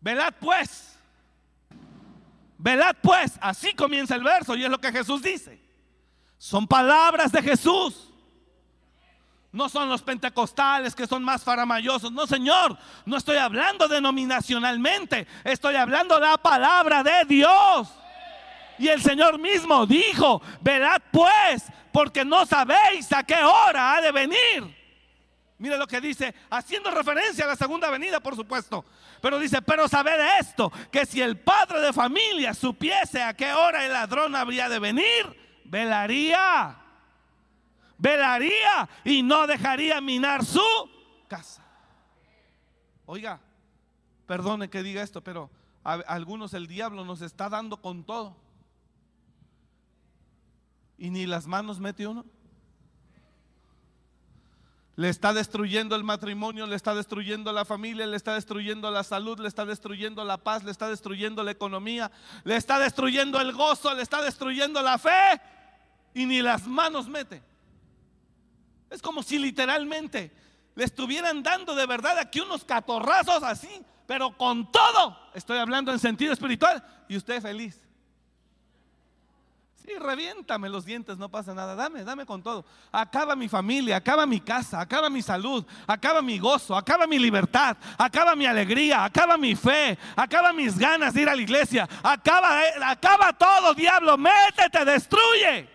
[0.00, 0.98] Velad pues.
[2.56, 3.38] Velad pues.
[3.42, 5.60] Así comienza el verso y es lo que Jesús dice.
[6.38, 8.10] Son palabras de Jesús.
[9.52, 12.10] No son los pentecostales que son más faramayosos.
[12.10, 12.78] No, Señor.
[13.04, 15.26] No estoy hablando denominacionalmente.
[15.44, 17.92] Estoy hablando la palabra de Dios.
[18.78, 24.12] Y el Señor mismo dijo, velad pues, porque no sabéis a qué hora ha de
[24.12, 24.75] venir.
[25.58, 28.84] Mire lo que dice, haciendo referencia a la segunda venida, por supuesto.
[29.22, 33.86] Pero dice, pero sabed esto, que si el padre de familia supiese a qué hora
[33.86, 36.76] el ladrón habría de venir, velaría,
[37.96, 40.60] velaría y no dejaría minar su
[41.26, 41.64] casa.
[43.06, 43.40] Oiga,
[44.26, 45.50] perdone que diga esto, pero
[45.84, 48.36] a algunos el diablo nos está dando con todo
[50.98, 52.24] y ni las manos mete uno.
[54.96, 59.38] Le está destruyendo el matrimonio, le está destruyendo la familia, le está destruyendo la salud,
[59.38, 62.10] le está destruyendo la paz, le está destruyendo la economía,
[62.44, 65.40] le está destruyendo el gozo, le está destruyendo la fe
[66.14, 67.42] y ni las manos mete.
[68.88, 70.32] Es como si literalmente
[70.74, 75.98] le estuvieran dando de verdad aquí unos catorrazos así, pero con todo, estoy hablando en
[75.98, 77.85] sentido espiritual, y usted feliz.
[79.86, 81.76] Sí, reviéntame los dientes, no pasa nada.
[81.76, 82.64] Dame, dame con todo.
[82.90, 87.76] Acaba mi familia, acaba mi casa, acaba mi salud, acaba mi gozo, acaba mi libertad,
[87.96, 91.88] acaba mi alegría, acaba mi fe, acaba mis ganas de ir a la iglesia.
[92.02, 94.18] Acaba, acaba todo, diablo.
[94.18, 95.68] Métete, destruye.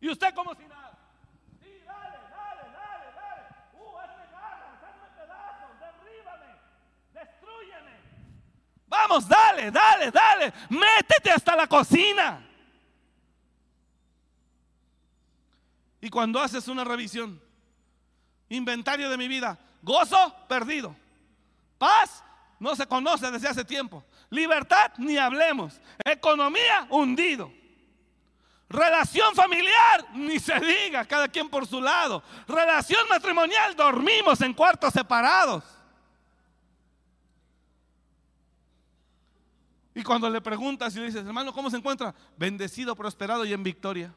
[0.00, 0.96] Y usted como si nada.
[1.60, 3.42] Sí, dale, dale, dale, dale.
[3.74, 6.54] Uh, hazme ganas, hazme pedazos, derríbame,
[7.12, 7.96] destruyeme.
[8.90, 10.52] Vamos, dale, dale, dale.
[10.68, 12.44] Métete hasta la cocina.
[16.00, 17.40] Y cuando haces una revisión,
[18.48, 20.96] inventario de mi vida, gozo perdido,
[21.78, 22.24] paz
[22.58, 27.52] no se conoce desde hace tiempo, libertad ni hablemos, economía hundido.
[28.68, 32.22] Relación familiar, ni se diga, cada quien por su lado.
[32.46, 35.64] Relación matrimonial, dormimos en cuartos separados.
[40.00, 42.14] Y cuando le preguntas y le dices, hermano, ¿cómo se encuentra?
[42.38, 44.14] Bendecido, prosperado y en victoria.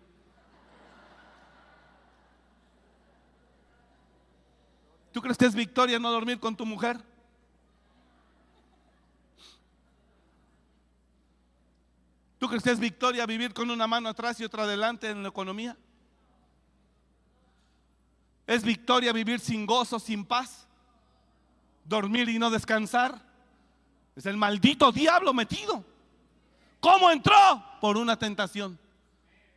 [5.12, 7.04] ¿Tú crees que es victoria no dormir con tu mujer?
[12.40, 15.28] ¿Tú crees que es victoria vivir con una mano atrás y otra adelante en la
[15.28, 15.76] economía?
[18.48, 20.66] ¿Es victoria vivir sin gozo, sin paz?
[21.84, 23.33] ¿Dormir y no descansar?
[24.16, 25.84] Es el maldito diablo metido.
[26.80, 27.64] ¿Cómo entró?
[27.80, 28.78] Por una tentación.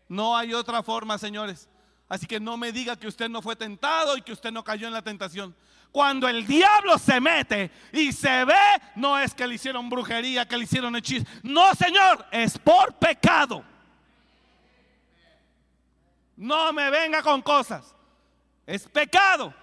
[0.08, 1.68] No hay otra forma, señores.
[2.08, 4.86] Así que no me diga que usted no fue tentado y que usted no cayó
[4.86, 5.54] en la tentación.
[5.90, 8.54] Cuando el diablo se mete y se ve,
[8.94, 11.26] no es que le hicieron brujería, que le hicieron hechizo.
[11.42, 13.64] No, Señor, es por pecado.
[16.36, 17.94] No me venga con cosas.
[18.66, 19.54] Es pecado.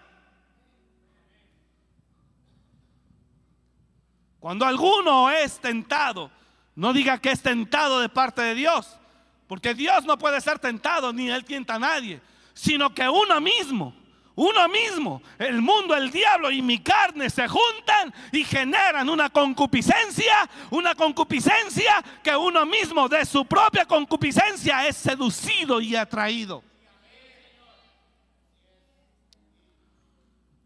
[4.43, 6.29] Cuando alguno es tentado,
[6.75, 8.99] no diga que es tentado de parte de Dios,
[9.47, 12.19] Porque Dios no puede ser tentado ni Él tienta a nadie,
[12.53, 13.95] sino que uno mismo,
[14.35, 20.49] uno mismo, el mundo, el diablo y mi carne se juntan y generan una concupiscencia,
[20.71, 26.61] una concupiscencia que uno mismo de su propia concupiscencia es seducido y atraído.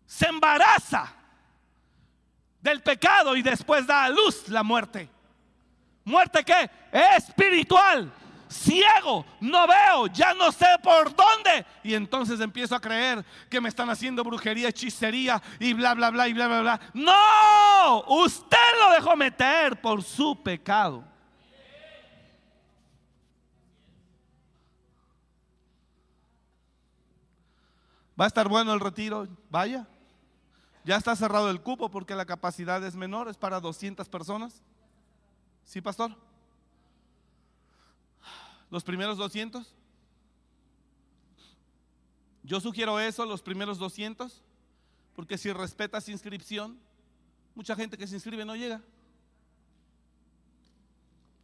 [0.07, 1.16] Se embaraza
[2.61, 5.09] del pecado y después da a luz la muerte.
[6.03, 6.69] ¿Muerte qué?
[6.91, 8.11] Espiritual
[8.49, 11.65] ciego, no veo, ya no sé por dónde.
[11.83, 16.27] Y entonces empiezo a creer que me están haciendo brujería, hechicería y bla, bla, bla,
[16.27, 16.79] y bla, bla, bla.
[16.93, 21.03] No, usted lo dejó meter por su pecado.
[28.19, 29.85] Va a estar bueno el retiro, vaya.
[30.88, 34.63] Ya está cerrado el cupo porque la capacidad es menor, es para 200 personas.
[35.65, 36.15] ¿Sí, pastor?
[38.69, 39.73] los primeros 200.
[42.43, 44.41] Yo sugiero eso, los primeros 200,
[45.13, 46.79] porque si respetas inscripción,
[47.53, 48.81] mucha gente que se inscribe no llega.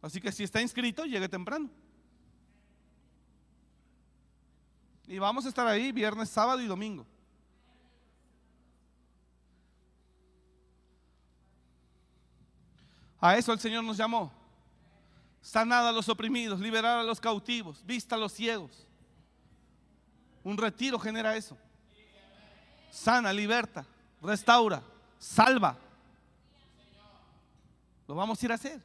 [0.00, 1.68] Así que si está inscrito, llegue temprano.
[5.06, 7.06] Y vamos a estar ahí viernes, sábado y domingo.
[13.24, 14.30] A eso el Señor nos llamó
[15.40, 18.86] sanar a los oprimidos, liberar a los cautivos, vista a los ciegos.
[20.42, 21.56] Un retiro genera eso.
[22.90, 23.86] Sana, liberta,
[24.20, 24.82] restaura,
[25.18, 25.78] salva.
[28.06, 28.82] Lo vamos a ir a hacer.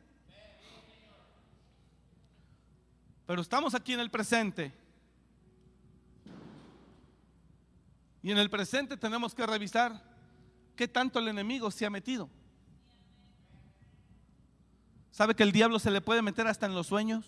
[3.25, 4.71] Pero estamos aquí en el presente.
[8.23, 10.01] Y en el presente tenemos que revisar
[10.77, 12.29] qué tanto el enemigo se ha metido.
[15.11, 17.25] ¿Sabe que el diablo se le puede meter hasta en los sueños?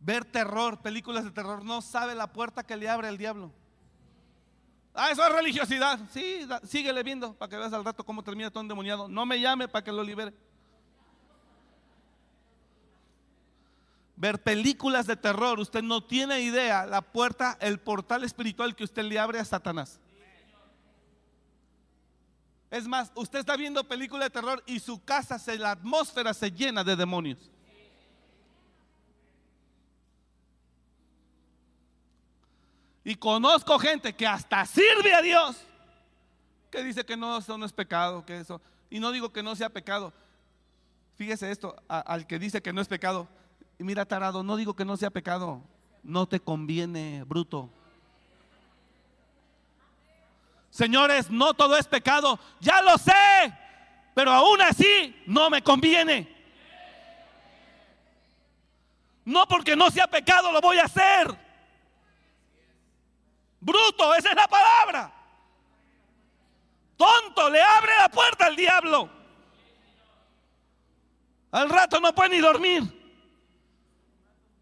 [0.00, 3.52] Ver terror, películas de terror, no sabe la puerta que le abre el diablo.
[4.94, 6.00] Ah, eso es religiosidad.
[6.12, 9.08] Sí, síguele viendo para que veas al rato cómo termina todo endemoniado.
[9.08, 10.34] No me llame para que lo libere.
[14.16, 19.04] Ver películas de terror, usted no tiene idea la puerta, el portal espiritual que usted
[19.04, 20.01] le abre a Satanás.
[22.72, 26.50] Es más, usted está viendo película de terror y su casa, se, la atmósfera se
[26.50, 27.50] llena de demonios.
[33.04, 35.60] Y conozco gente que hasta sirve a Dios,
[36.70, 38.58] que dice que no, eso no es pecado, que eso.
[38.88, 40.10] Y no digo que no sea pecado.
[41.16, 43.28] Fíjese esto, al que dice que no es pecado.
[43.78, 45.62] Y mira, tarado, no digo que no sea pecado.
[46.02, 47.68] No te conviene, bruto.
[50.72, 53.12] Señores, no todo es pecado, ya lo sé,
[54.14, 56.34] pero aún así no me conviene.
[59.26, 61.28] No porque no sea pecado lo voy a hacer.
[63.60, 65.12] Bruto, esa es la palabra.
[66.96, 69.10] Tonto, le abre la puerta al diablo.
[71.50, 72.82] Al rato no puede ni dormir.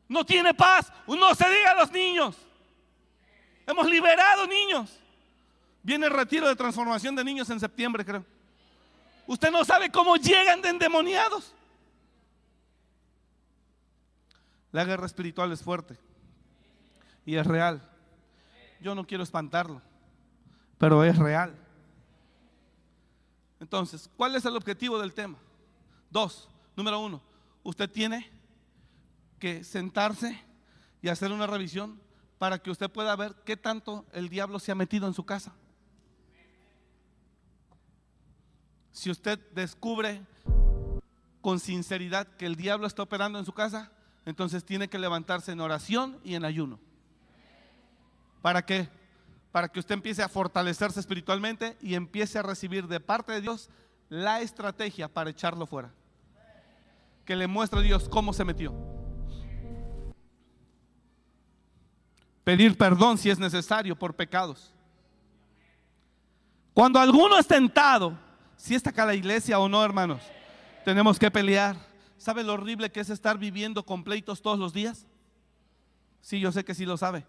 [0.09, 0.93] No tiene paz.
[1.07, 2.37] No se diga a los niños.
[3.65, 5.00] Hemos liberado niños.
[5.83, 8.25] Viene el retiro de transformación de niños en septiembre, creo.
[9.27, 11.55] Usted no sabe cómo llegan de endemoniados.
[14.73, 15.97] La guerra espiritual es fuerte
[17.25, 17.83] y es real.
[18.81, 19.83] Yo no quiero espantarlo,
[20.79, 21.55] pero es real.
[23.59, 25.39] Entonces, ¿cuál es el objetivo del tema?
[26.11, 27.21] Dos, número uno,
[27.63, 28.31] usted tiene
[29.39, 30.43] que sentarse
[31.03, 32.01] y hacer una revisión
[32.39, 35.53] para que usted pueda ver qué tanto el diablo se ha metido en su casa.
[38.93, 40.23] Si usted descubre
[41.41, 43.91] con sinceridad que el diablo está operando en su casa,
[44.27, 46.79] entonces tiene que levantarse en oración y en ayuno.
[48.43, 48.89] ¿Para qué?
[49.53, 53.71] Para que usted empiece a fortalecerse espiritualmente y empiece a recibir de parte de Dios
[54.09, 55.93] la estrategia para echarlo fuera.
[57.25, 58.75] Que le muestre a Dios cómo se metió.
[62.45, 64.75] Pedir perdón si es necesario por pecados.
[66.73, 68.19] Cuando alguno es tentado,
[68.61, 70.21] si está acá la iglesia o no, hermanos,
[70.85, 71.77] tenemos que pelear.
[72.19, 75.07] ¿Sabe lo horrible que es estar viviendo con pleitos todos los días?
[76.21, 77.25] Sí, yo sé que sí lo sabe.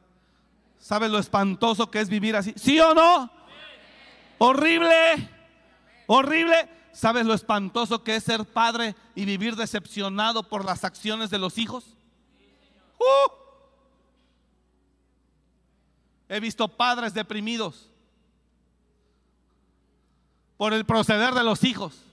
[0.77, 2.53] ¿Sabe lo espantoso que es vivir así?
[2.57, 3.32] ¿Sí o no?
[4.39, 5.29] Horrible,
[6.07, 6.69] horrible.
[6.91, 11.57] ¿Sabes lo espantoso que es ser padre y vivir decepcionado por las acciones de los
[11.57, 11.95] hijos?
[12.99, 13.32] Uh.
[16.27, 17.90] He visto padres deprimidos
[20.62, 22.05] por el proceder de los hijos,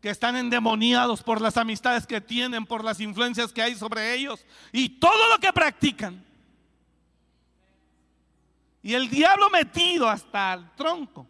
[0.00, 4.46] que están endemoniados por las amistades que tienen, por las influencias que hay sobre ellos
[4.70, 6.24] y todo lo que practican.
[8.84, 11.26] Y el diablo metido hasta el tronco.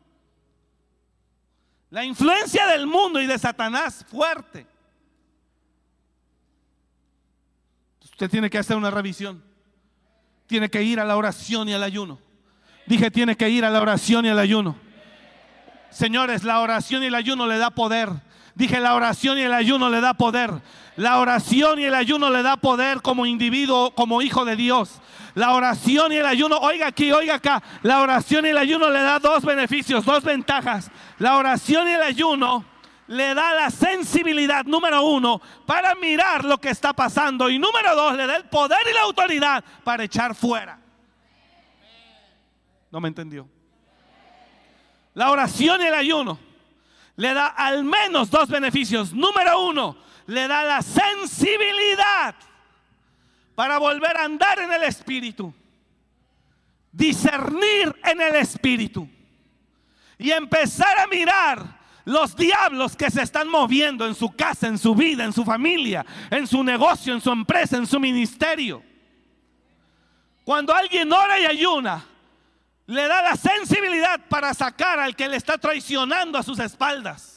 [1.89, 4.67] La influencia del mundo y de Satanás fuerte.
[8.05, 9.43] Usted tiene que hacer una revisión.
[10.47, 12.21] Tiene que ir a la oración y al ayuno.
[12.87, 14.85] Dije, tiene que ir a la oración y al ayuno.
[15.91, 18.11] Señores, la oración y el ayuno le da poder.
[18.55, 20.51] Dije, la oración y el ayuno le da poder.
[20.97, 25.01] La oración y el ayuno le da poder como individuo, como hijo de Dios.
[25.35, 29.01] La oración y el ayuno, oiga aquí, oiga acá, la oración y el ayuno le
[29.01, 30.91] da dos beneficios, dos ventajas.
[31.19, 32.65] La oración y el ayuno
[33.09, 37.51] le da la sensibilidad, número uno, para mirar lo que está pasando.
[37.51, 40.79] Y número dos, le da el poder y la autoridad para echar fuera.
[42.91, 43.56] ¿No me entendió?
[45.17, 46.39] La oración y el ayuno
[47.17, 49.15] le da al menos dos beneficios.
[49.15, 49.97] Número uno,
[50.27, 52.35] le da la sensibilidad
[53.55, 55.55] para volver a andar en el Espíritu,
[56.93, 59.09] discernir en el Espíritu
[60.19, 61.65] y empezar a mirar
[62.05, 66.05] los diablos que se están moviendo en su casa, en su vida, en su familia,
[66.31, 68.83] en su negocio, en su empresa, en su ministerio.
[70.45, 72.05] Cuando alguien ora y ayuna,
[72.87, 77.33] le da la sensibilidad para sacar al que le está traicionando a sus espaldas.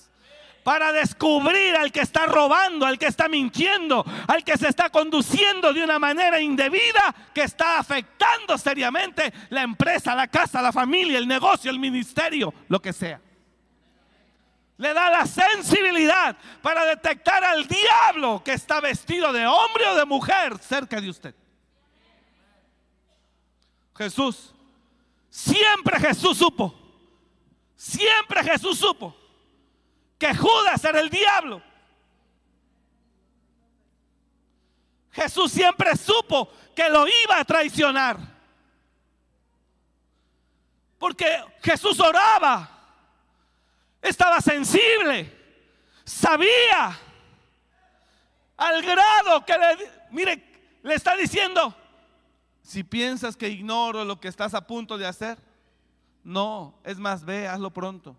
[0.63, 5.73] Para descubrir al que está robando, al que está mintiendo, al que se está conduciendo
[5.73, 11.27] de una manera indebida, que está afectando seriamente la empresa, la casa, la familia, el
[11.27, 13.19] negocio, el ministerio, lo que sea.
[14.77, 20.05] Le da la sensibilidad para detectar al diablo que está vestido de hombre o de
[20.05, 21.35] mujer cerca de usted.
[23.97, 24.53] Jesús
[25.39, 26.75] Siempre Jesús supo,
[27.73, 29.15] siempre Jesús supo
[30.17, 31.63] que Judas era el diablo.
[35.13, 38.17] Jesús siempre supo que lo iba a traicionar.
[40.97, 42.69] Porque Jesús oraba,
[44.01, 45.33] estaba sensible,
[46.03, 46.99] sabía,
[48.57, 51.73] al grado que le, mire, le está diciendo,
[52.61, 55.37] si piensas que ignoro lo que estás a punto de hacer,
[56.23, 58.15] no, es más, ve, hazlo pronto.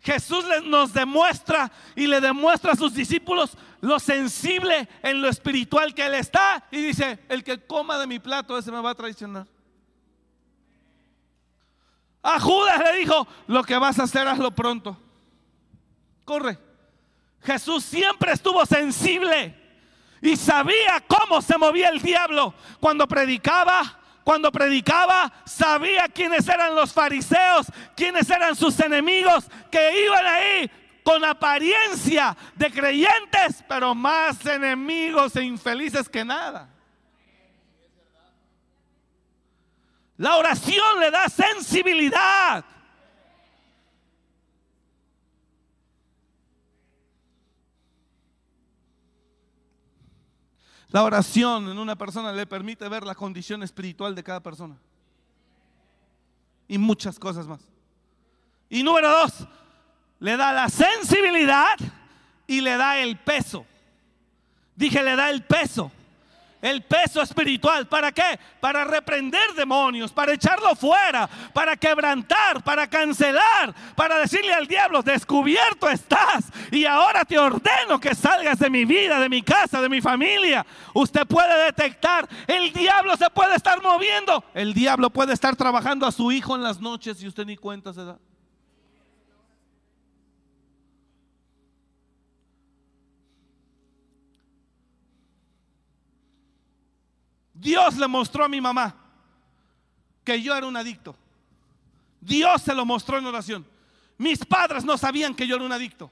[0.00, 6.06] Jesús nos demuestra y le demuestra a sus discípulos lo sensible en lo espiritual que
[6.06, 9.48] Él está y dice, el que coma de mi plato ese me va a traicionar.
[12.22, 14.96] A Judas le dijo, lo que vas a hacer hazlo pronto.
[16.24, 16.56] Corre.
[17.42, 19.65] Jesús siempre estuvo sensible
[20.26, 24.00] y sabía cómo se movía el diablo cuando predicaba.
[24.24, 30.70] Cuando predicaba, sabía quiénes eran los fariseos, quiénes eran sus enemigos, que iban ahí
[31.04, 36.68] con apariencia de creyentes, pero más enemigos e infelices que nada.
[40.16, 42.64] La oración le da sensibilidad.
[50.88, 54.76] La oración en una persona le permite ver la condición espiritual de cada persona.
[56.68, 57.60] Y muchas cosas más.
[58.68, 59.46] Y número dos,
[60.18, 61.76] le da la sensibilidad
[62.46, 63.66] y le da el peso.
[64.74, 65.90] Dije, le da el peso
[66.70, 67.86] el peso espiritual.
[67.86, 68.38] ¿Para qué?
[68.60, 75.88] Para reprender demonios, para echarlo fuera, para quebrantar, para cancelar, para decirle al diablo, descubierto
[75.88, 80.00] estás y ahora te ordeno que salgas de mi vida, de mi casa, de mi
[80.00, 80.66] familia.
[80.92, 86.12] Usted puede detectar, el diablo se puede estar moviendo, el diablo puede estar trabajando a
[86.12, 88.18] su hijo en las noches y usted ni cuenta se da.
[97.66, 98.94] Dios le mostró a mi mamá
[100.22, 101.16] que yo era un adicto.
[102.20, 103.66] Dios se lo mostró en oración.
[104.18, 106.08] Mis padres no sabían que yo era un adicto.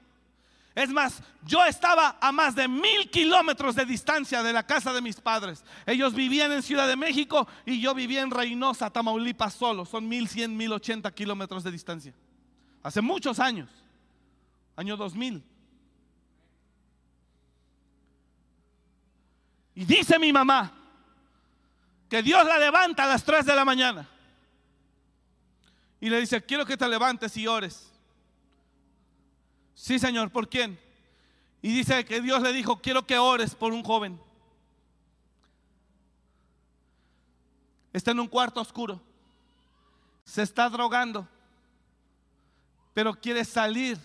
[0.75, 5.01] Es más, yo estaba a más de mil kilómetros de distancia de la casa de
[5.01, 5.63] mis padres.
[5.85, 9.85] Ellos vivían en Ciudad de México y yo vivía en Reynosa, Tamaulipas solo.
[9.85, 12.13] Son mil cien, mil ochenta kilómetros de distancia.
[12.83, 13.69] Hace muchos años,
[14.75, 15.41] año 2000.
[19.75, 20.81] Y dice mi mamá,
[22.15, 24.07] que Dios la levanta a las 3 de la mañana.
[25.99, 27.91] Y le dice, quiero que te levantes y ores.
[29.73, 30.79] Sí, Señor, ¿por quién?
[31.61, 34.17] Y dice que Dios le dijo, quiero que ores por un joven.
[37.91, 39.01] Está en un cuarto oscuro.
[40.23, 41.27] Se está drogando.
[42.93, 43.97] Pero quiere salir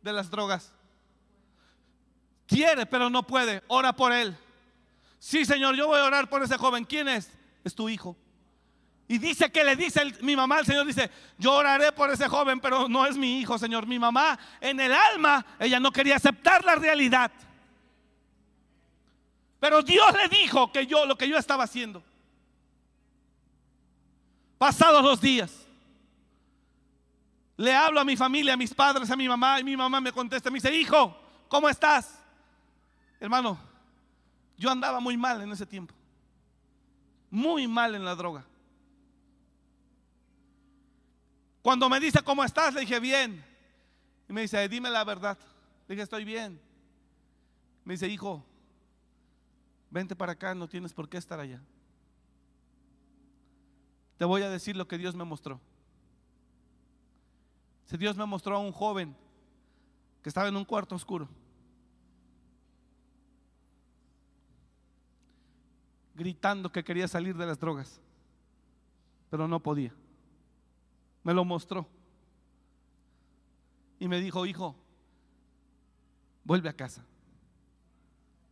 [0.00, 0.72] de las drogas.
[2.46, 3.62] Quiere, pero no puede.
[3.68, 4.34] Ora por él.
[5.24, 6.84] Sí, Señor, yo voy a orar por ese joven.
[6.84, 7.30] ¿Quién es?
[7.64, 8.14] Es tu hijo.
[9.08, 12.60] Y dice que le dice mi mamá, el Señor dice, yo oraré por ese joven,
[12.60, 13.86] pero no es mi hijo, Señor.
[13.86, 17.32] Mi mamá en el alma, ella no quería aceptar la realidad.
[19.60, 22.04] Pero Dios le dijo que yo, lo que yo estaba haciendo.
[24.58, 25.66] Pasados los días,
[27.56, 30.12] le hablo a mi familia, a mis padres, a mi mamá, y mi mamá me
[30.12, 31.18] contesta, me dice, hijo,
[31.48, 32.22] ¿cómo estás?
[33.18, 33.72] Hermano,
[34.56, 35.94] yo andaba muy mal en ese tiempo.
[37.30, 38.44] Muy mal en la droga.
[41.62, 42.74] Cuando me dice, ¿cómo estás?
[42.74, 43.44] Le dije, bien.
[44.28, 45.38] Y me dice, dime la verdad.
[45.88, 46.60] Le dije, estoy bien.
[47.84, 48.44] Me dice, hijo,
[49.90, 51.60] vente para acá, no tienes por qué estar allá.
[54.16, 55.60] Te voy a decir lo que Dios me mostró.
[57.86, 59.14] Si Dios me mostró a un joven
[60.22, 61.28] que estaba en un cuarto oscuro,
[66.14, 68.00] gritando que quería salir de las drogas,
[69.30, 69.92] pero no podía
[71.24, 71.88] me lo mostró.
[73.98, 74.76] Y me dijo, hijo,
[76.44, 77.04] vuelve a casa.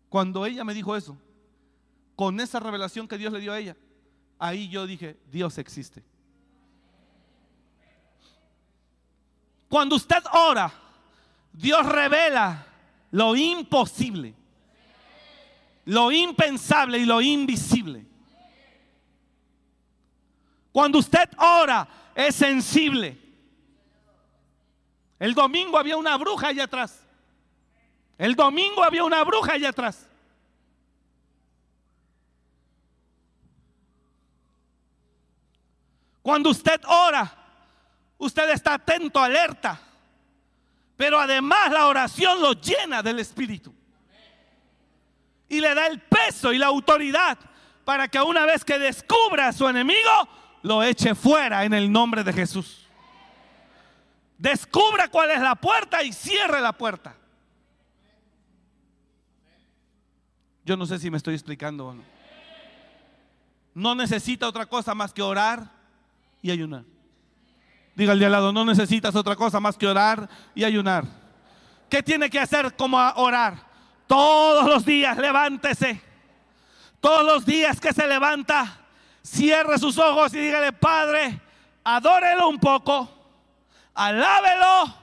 [0.09, 1.17] Cuando ella me dijo eso,
[2.17, 3.77] con esa revelación que Dios le dio a ella,
[4.39, 6.03] ahí yo dije, Dios existe.
[9.69, 10.73] Cuando usted ora,
[11.53, 12.67] Dios revela
[13.11, 14.35] lo imposible,
[15.85, 18.07] lo impensable y lo invisible.
[20.73, 23.19] Cuando usted ora, es sensible.
[25.19, 27.07] El domingo había una bruja allá atrás.
[28.19, 30.09] El domingo había una bruja allá atrás.
[36.23, 37.37] Cuando usted ora,
[38.17, 39.81] usted está atento, alerta.
[40.97, 43.75] Pero además la oración lo llena del Espíritu.
[45.53, 47.39] Y le da el peso y la autoridad
[47.85, 50.09] para que una vez que descubra a su enemigo,
[50.63, 52.89] lo eche fuera en el nombre de Jesús.
[54.39, 57.15] Descubra cuál es la puerta y cierre la puerta.
[60.65, 62.03] Yo no sé si me estoy explicando o no.
[63.75, 65.71] No necesita otra cosa más que orar
[66.41, 66.85] y ayunar.
[67.95, 71.05] Diga al de al lado, no necesitas otra cosa más que orar y ayunar.
[71.91, 73.72] ¿Qué tiene que hacer como orar?
[74.13, 75.99] Todos los días levántese.
[77.01, 78.81] Todos los días que se levanta,
[79.23, 81.41] cierre sus ojos y dígale, Padre,
[81.83, 83.09] adórelo un poco,
[83.95, 84.95] alábelo,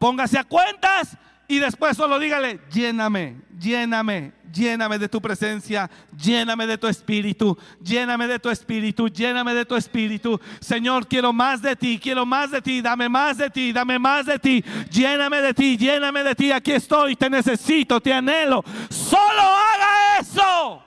[0.00, 1.16] póngase a cuentas
[1.48, 8.26] y después solo dígale, lléname, lléname, lléname de tu presencia, lléname de tu espíritu, lléname
[8.26, 10.40] de tu espíritu, lléname de tu espíritu.
[10.60, 14.26] Señor, quiero más de ti, quiero más de ti, dame más de ti, dame más
[14.26, 16.50] de ti, lléname de ti, lléname de ti.
[16.50, 18.64] Aquí estoy, te necesito, te anhelo.
[18.90, 20.82] Solo haga eso.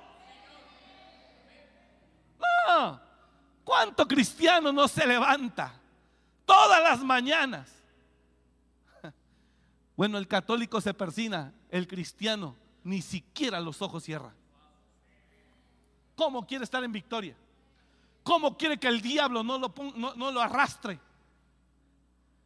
[3.64, 5.74] ¿Cuánto cristiano no se levanta
[6.45, 7.79] todas las mañanas?
[10.00, 14.34] Bueno, el católico se persina, el cristiano ni siquiera los ojos cierra.
[16.16, 17.36] ¿Cómo quiere estar en victoria?
[18.24, 19.74] ¿Cómo quiere que el diablo no lo,
[20.16, 20.97] no lo arrastre?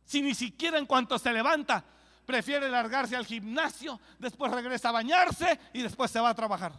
[0.04, 1.86] Si ni siquiera en cuanto se levanta
[2.26, 6.74] prefiere largarse al gimnasio, después regresa a bañarse y después se va a trabajar.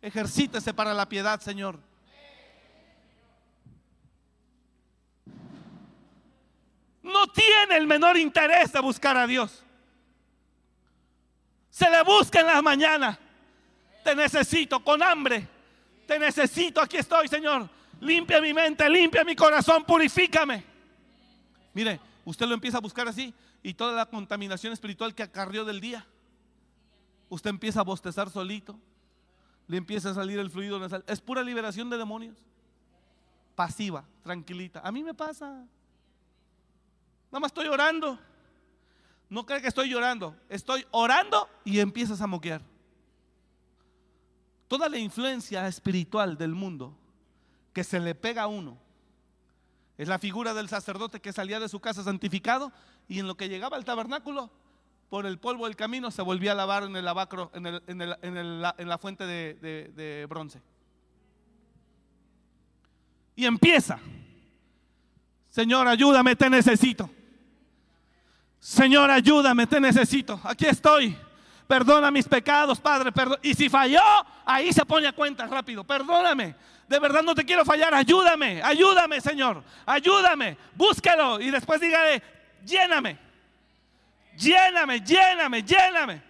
[0.00, 1.78] Ejercítese para la piedad, Señor.
[7.02, 9.62] No tiene el menor interés de buscar a Dios.
[11.70, 13.18] Se le busca en las mañanas.
[14.04, 15.48] Te necesito con hambre.
[16.06, 16.80] Te necesito.
[16.80, 17.68] Aquí estoy, Señor.
[18.00, 20.64] Limpia mi mente, limpia mi corazón, purifícame.
[21.72, 23.32] Mire, usted lo empieza a buscar así
[23.62, 26.04] y toda la contaminación espiritual que acarrió del día.
[27.28, 28.78] Usted empieza a bostezar solito
[29.72, 31.04] le empieza a salir el fluido nasal.
[31.06, 32.36] Es pura liberación de demonios.
[33.54, 34.80] Pasiva, tranquilita.
[34.84, 35.64] A mí me pasa.
[37.32, 38.18] Nada más estoy orando.
[39.30, 40.36] No cree que estoy llorando.
[40.50, 42.60] Estoy orando y empiezas a moquear.
[44.68, 46.94] Toda la influencia espiritual del mundo
[47.72, 48.78] que se le pega a uno
[49.96, 52.70] es la figura del sacerdote que salía de su casa santificado
[53.08, 54.50] y en lo que llegaba al tabernáculo
[55.08, 59.26] por el polvo del camino, se volvía a lavar en el lavacro, en, la fuente
[59.26, 60.62] de, bronce.
[63.36, 63.98] Y empieza.
[65.50, 67.10] Señor, ayúdame, te necesito.
[68.62, 70.40] Señor, ayúdame, te necesito.
[70.44, 71.18] Aquí estoy.
[71.66, 73.10] Perdona mis pecados, Padre.
[73.10, 73.40] Perdón.
[73.42, 74.00] Y si falló,
[74.44, 75.82] ahí se pone a cuenta rápido.
[75.82, 76.54] Perdóname.
[76.86, 77.92] De verdad no te quiero fallar.
[77.92, 79.64] Ayúdame, ayúdame, Señor.
[79.84, 80.56] Ayúdame.
[80.76, 81.40] Búsquelo.
[81.40, 82.22] Y después dígale,
[82.64, 83.18] lléname.
[84.36, 86.22] lléname, lléname, lléname.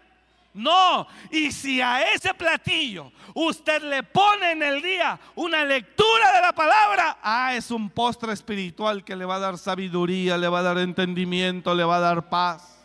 [0.54, 6.42] No, y si a ese platillo usted le pone en el día una lectura de
[6.42, 10.58] la palabra, ah, es un postre espiritual que le va a dar sabiduría, le va
[10.58, 12.84] a dar entendimiento, le va a dar paz.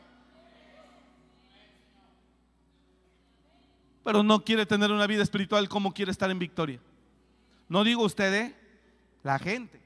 [4.02, 6.80] Pero no quiere tener una vida espiritual como quiere estar en victoria.
[7.68, 8.56] No digo usted, ¿eh?
[9.24, 9.82] la gente,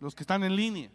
[0.00, 0.90] los que están en línea.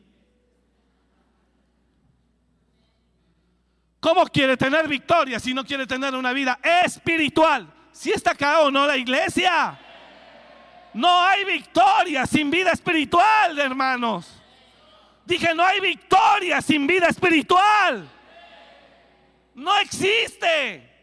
[4.00, 7.68] ¿Cómo quiere tener victoria si no quiere tener una vida espiritual?
[7.91, 9.80] Si está acá o no la iglesia.
[10.93, 14.41] No hay victoria sin vida espiritual, hermanos.
[15.26, 18.08] Dije, no hay victoria sin vida espiritual.
[19.56, 20.97] No existe.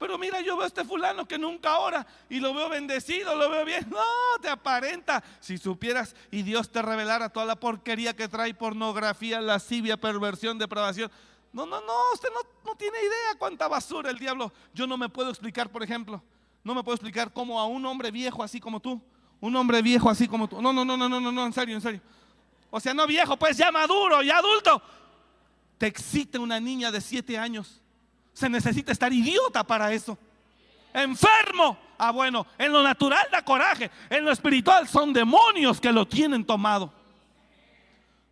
[0.00, 3.50] Pero mira, yo veo a este fulano que nunca ora y lo veo bendecido, lo
[3.50, 3.86] veo bien.
[3.90, 4.00] No,
[4.40, 5.22] te aparenta.
[5.40, 11.10] Si supieras y Dios te revelara toda la porquería que trae pornografía, lascivia, perversión, depravación.
[11.52, 14.50] No, no, no, usted no, no tiene idea cuánta basura el diablo.
[14.72, 16.22] Yo no me puedo explicar, por ejemplo,
[16.64, 19.02] no me puedo explicar cómo a un hombre viejo así como tú,
[19.38, 20.62] un hombre viejo así como tú.
[20.62, 22.00] No, no, no, no, no, no, no, en serio, en serio.
[22.70, 24.80] O sea, no viejo, pues ya maduro, ya adulto.
[25.76, 27.79] Te excita una niña de siete años
[28.32, 30.16] se necesita estar idiota para eso.
[30.92, 31.78] Enfermo.
[31.98, 33.90] Ah, bueno, en lo natural da coraje.
[34.08, 36.92] En lo espiritual son demonios que lo tienen tomado.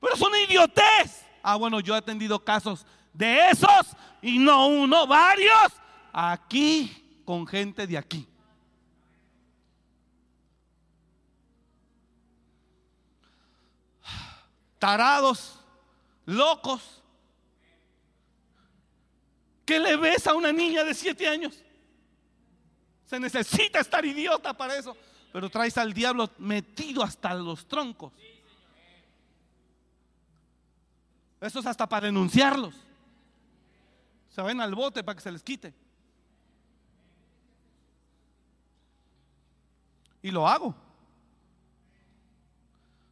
[0.01, 1.25] Pero son idiotez.
[1.43, 5.73] Ah, bueno, yo he atendido casos de esos y no uno, varios.
[6.13, 8.27] Aquí con gente de aquí.
[14.79, 15.59] Tarados,
[16.25, 17.03] locos,
[19.69, 21.63] ¿Qué le ves a una niña de siete años?
[23.05, 24.97] Se necesita estar idiota para eso.
[25.31, 28.15] Pero traes al diablo metido hasta los troncos.
[31.39, 32.75] Eso es hasta para denunciarlos.
[34.31, 35.75] Se ven al bote para que se les quite.
[40.23, 40.75] Y lo hago.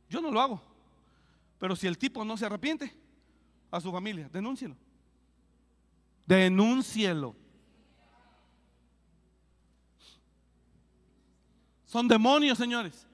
[0.09, 0.63] Yo no lo hago.
[1.59, 2.97] Pero si el tipo no se arrepiente,
[3.71, 4.86] a su familia, denúncielo.
[6.27, 7.35] Denúncielo.
[11.87, 13.07] Son demonios, señores.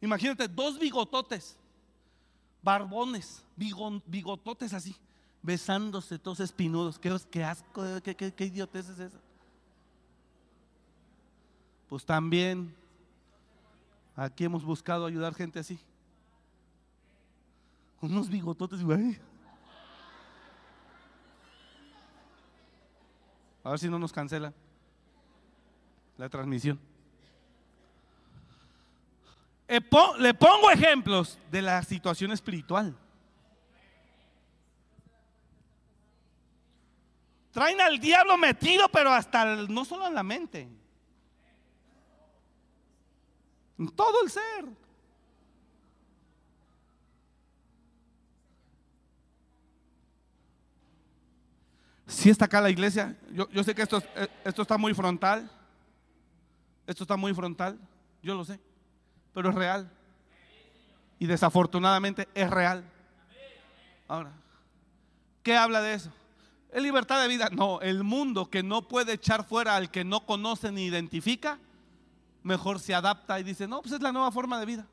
[0.00, 1.56] Imagínate dos bigototes,
[2.62, 4.96] barbones, bigototes así,
[5.42, 6.98] besándose, todos espinudos.
[6.98, 9.20] Qué, asco, qué, qué, qué idiotez es esa.
[11.88, 12.74] Pues también
[14.16, 15.78] aquí hemos buscado ayudar gente así.
[18.00, 19.20] Unos bigototes, güey.
[23.64, 24.52] A ver si no nos cancela
[26.16, 26.78] la transmisión.
[29.68, 32.94] Le pongo ejemplos de la situación espiritual.
[37.52, 40.68] Traen al diablo metido, pero hasta no solo en la mente,
[43.78, 44.81] en todo el ser.
[52.12, 55.50] Si está acá la iglesia, yo, sé que esto, eh, esto está muy frontal,
[56.86, 57.78] esto está muy frontal,
[58.22, 58.60] yo lo sé,
[59.32, 59.90] pero es real.
[61.18, 62.84] Y desafortunadamente es real.
[64.08, 64.30] Ahora,
[65.42, 66.12] ¿qué habla de eso?
[66.70, 67.48] ¿Es libertad de vida?
[67.50, 71.58] No, el mundo que no puede echar fuera al que no conoce ni identifica,
[72.42, 74.86] mejor se adapta y dice, no, pues es la nueva forma de vida.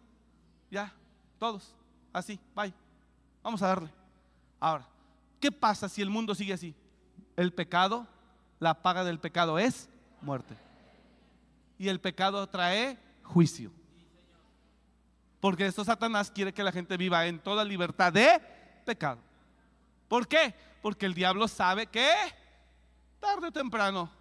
[0.72, 0.94] Ya,
[1.38, 1.76] todos,
[2.14, 2.74] así, bye.
[3.44, 3.90] Vamos a darle.
[4.58, 4.88] Ahora,
[5.42, 6.74] ¿qué pasa si el mundo sigue así?
[7.40, 8.06] El pecado,
[8.60, 9.88] la paga del pecado es
[10.20, 10.58] muerte.
[11.78, 13.72] Y el pecado trae juicio.
[15.40, 18.42] Porque esto Satanás quiere que la gente viva en toda libertad de
[18.86, 19.20] pecado.
[20.10, 20.54] ¿Por qué?
[20.82, 22.12] Porque el diablo sabe que
[23.22, 24.12] tarde o temprano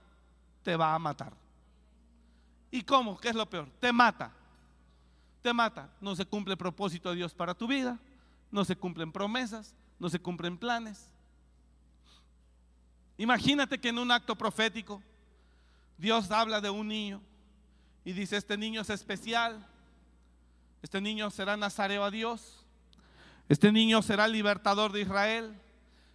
[0.63, 1.33] te va a matar.
[2.71, 3.19] ¿Y cómo?
[3.19, 3.69] ¿Qué es lo peor?
[3.81, 4.31] Te mata.
[5.43, 5.91] Te mata.
[6.01, 7.99] No se cumple el propósito de Dios para tu vida.
[8.53, 9.75] No se cumplen promesas.
[9.99, 11.18] No se cumplen planes.
[13.19, 15.03] Imagínate que en un acto profético
[15.99, 17.21] Dios habla de un niño
[18.05, 19.67] y dice, este niño es especial,
[20.83, 22.65] este niño será nazareo a Dios,
[23.49, 25.61] este niño será libertador de Israel,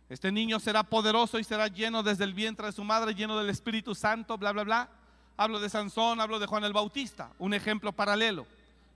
[0.07, 3.49] este niño será poderoso y será lleno desde el vientre de su madre, lleno del
[3.49, 4.89] Espíritu Santo, bla, bla, bla.
[5.35, 8.47] Hablo de Sansón, hablo de Juan el Bautista, un ejemplo paralelo.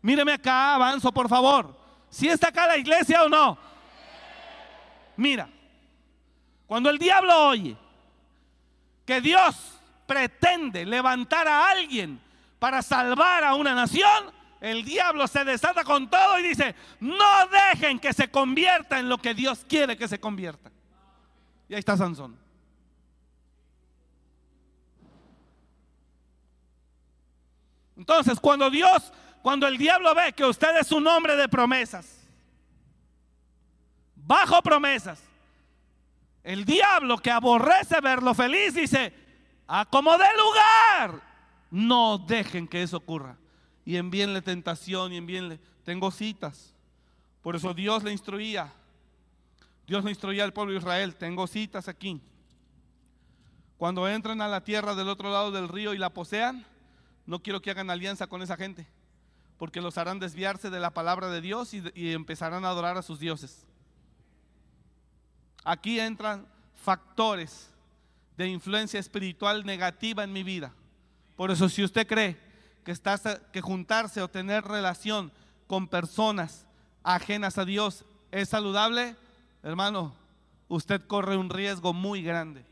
[0.02, 1.76] Míreme acá, avanzo por favor.
[2.10, 3.58] ¿Si está acá la iglesia o no?
[5.18, 5.50] Mira,
[6.68, 7.76] cuando el diablo oye
[9.08, 9.56] que Dios
[10.06, 12.20] pretende levantar a alguien
[12.60, 18.00] para salvar a una nación, el diablo se desata con todo y dice, no dejen
[18.00, 20.70] que se convierta en lo que Dios quiere que se convierta.
[21.70, 22.38] Y ahí está Sansón.
[27.96, 32.28] Entonces, cuando Dios, cuando el diablo ve que usted es un hombre de promesas,
[34.16, 35.27] bajo promesas,
[36.48, 39.14] el diablo que aborrece verlo feliz dice,
[39.68, 41.22] a como de lugar,
[41.70, 43.38] no dejen que eso ocurra.
[43.84, 46.74] Y envíenle tentación y envíenle, tengo citas.
[47.42, 48.72] Por eso Dios le instruía.
[49.86, 52.22] Dios le instruía al pueblo de Israel, tengo citas aquí.
[53.78, 56.66] Cuando entren a la tierra del otro lado del río y la posean,
[57.26, 58.88] no quiero que hagan alianza con esa gente,
[59.58, 63.20] porque los harán desviarse de la palabra de Dios y, empezarán a adorar a sus
[63.20, 63.68] dioses.
[65.70, 66.48] Aquí entran
[66.82, 67.70] factores
[68.38, 70.72] de influencia espiritual negativa en mi vida.
[71.36, 72.38] Por eso si usted cree
[72.86, 75.30] que, juntarse o tener relación
[75.68, 76.66] con personas
[77.04, 79.18] ajenas a Dios es saludable,
[79.62, 80.16] hermano,
[80.70, 82.64] usted corre un riesgo muy grande.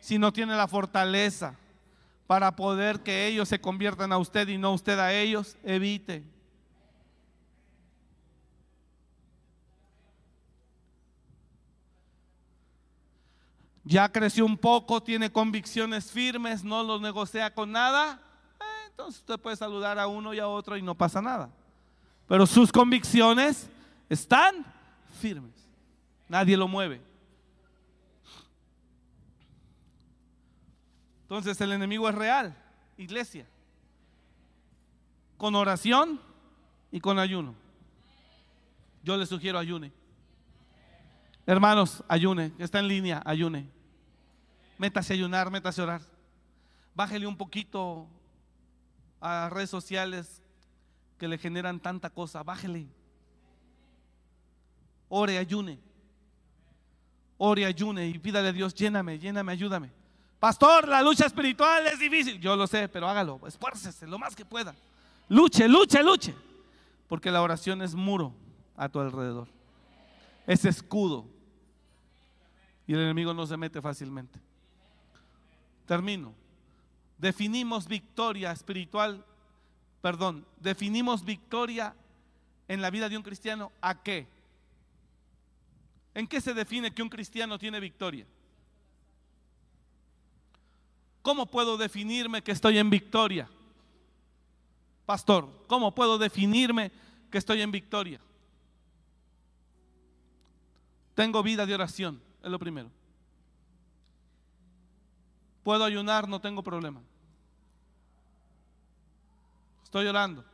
[0.00, 1.54] Si no tiene la fortaleza
[2.26, 6.24] para poder que ellos se conviertan a usted y no usted a ellos, evite.
[13.88, 18.20] Ya creció un poco, tiene convicciones firmes, no los negocia con nada.
[18.60, 21.50] Eh, entonces usted puede saludar a uno y a otro y no pasa nada.
[22.26, 23.70] Pero sus convicciones
[24.10, 24.66] están
[25.18, 25.54] firmes.
[26.28, 27.00] Nadie lo mueve.
[31.22, 32.54] Entonces el enemigo es real,
[32.98, 33.46] iglesia.
[35.38, 36.20] Con oración
[36.92, 37.54] y con ayuno.
[39.02, 39.92] Yo le sugiero ayune.
[41.46, 42.52] Hermanos, ayune.
[42.58, 43.77] Está en línea, ayune.
[44.78, 46.02] Métase a ayunar, métase a orar.
[46.94, 48.06] Bájele un poquito
[49.20, 50.40] a redes sociales
[51.18, 52.42] que le generan tanta cosa.
[52.42, 52.86] Bájele.
[55.08, 55.78] Ore, ayune.
[57.36, 59.90] Ore, ayune y pídale a Dios, lléname, lléname, ayúdame.
[60.40, 62.40] Pastor, la lucha espiritual es difícil.
[62.40, 64.74] Yo lo sé, pero hágalo, esfuércese lo más que pueda.
[65.28, 66.34] Luche, luche, luche.
[67.08, 68.32] Porque la oración es muro
[68.76, 69.48] a tu alrededor.
[70.46, 71.26] Es escudo.
[72.86, 74.38] Y el enemigo no se mete fácilmente.
[75.88, 76.34] Termino.
[77.16, 79.24] Definimos victoria espiritual,
[80.02, 81.96] perdón, definimos victoria
[82.68, 84.28] en la vida de un cristiano a qué?
[86.12, 88.26] ¿En qué se define que un cristiano tiene victoria?
[91.22, 93.48] ¿Cómo puedo definirme que estoy en victoria?
[95.06, 96.92] Pastor, ¿cómo puedo definirme
[97.30, 98.20] que estoy en victoria?
[101.14, 102.97] Tengo vida de oración, es lo primero.
[105.62, 107.00] Puedo ayunar, no tengo problema.
[109.84, 110.44] Estoy orando.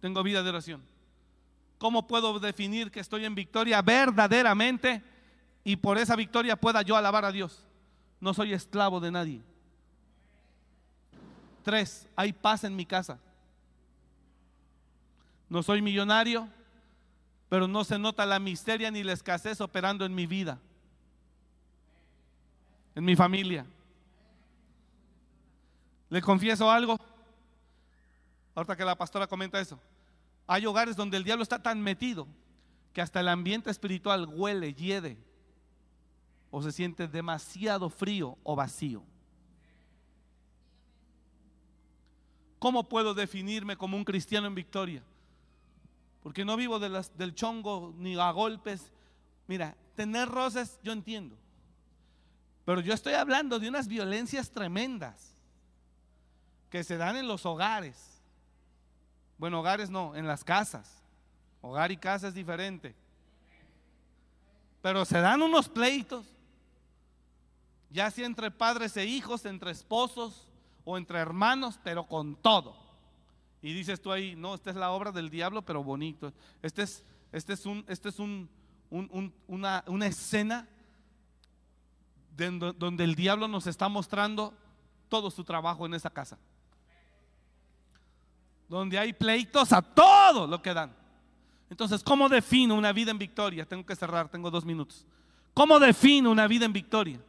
[0.00, 0.82] Tengo vida de oración.
[1.78, 5.02] ¿Cómo puedo definir que estoy en victoria verdaderamente
[5.64, 7.64] y por esa victoria pueda yo alabar a Dios?
[8.20, 9.42] No soy esclavo de nadie.
[11.62, 13.18] Tres, hay paz en mi casa.
[15.48, 16.48] No soy millonario,
[17.48, 20.58] pero no se nota la miseria ni la escasez operando en mi vida,
[22.96, 23.64] en mi familia.
[26.08, 26.98] ¿Le confieso algo?
[28.54, 29.78] Ahorita que la pastora comenta eso.
[30.46, 32.26] Hay hogares donde el diablo está tan metido
[32.92, 35.18] que hasta el ambiente espiritual huele, hiede
[36.50, 39.02] o se siente demasiado frío o vacío.
[42.58, 45.02] ¿Cómo puedo definirme como un cristiano en victoria?
[46.22, 48.90] Porque no vivo del chongo ni a golpes.
[49.46, 51.36] Mira, tener roces yo entiendo.
[52.66, 55.32] Pero yo estoy hablando de unas violencias tremendas
[56.68, 58.20] que se dan en los hogares.
[59.38, 61.02] Bueno, hogares no, en las casas.
[61.62, 62.94] Hogar y casa es diferente.
[64.82, 66.26] Pero se dan unos pleitos
[67.90, 70.46] ya sea entre padres e hijos, entre esposos
[70.84, 72.76] o entre hermanos, pero con todo.
[73.62, 76.32] Y dices tú ahí, no, esta es la obra del diablo, pero bonito.
[76.62, 78.50] Este es, este es, un, este es un,
[78.90, 80.68] una, una, escena
[82.36, 84.54] donde el diablo nos está mostrando
[85.08, 86.38] todo su trabajo en esa casa.
[88.68, 90.94] Donde hay pleitos a todo lo que dan.
[91.70, 93.66] Entonces, ¿cómo defino una vida en victoria?
[93.66, 95.06] Tengo que cerrar, tengo dos minutos.
[95.54, 97.20] ¿Cómo defino una vida en victoria?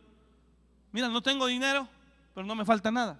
[0.91, 1.87] Mira, no tengo dinero,
[2.33, 3.19] pero no me falta nada.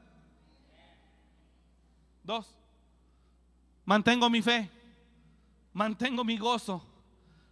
[2.24, 2.54] Dos,
[3.86, 4.70] mantengo mi fe,
[5.72, 6.84] mantengo mi gozo,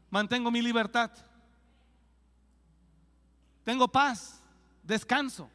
[0.10, 1.12] mantengo mi libertad.
[3.66, 4.40] Tengo paz,
[4.84, 5.50] descanso.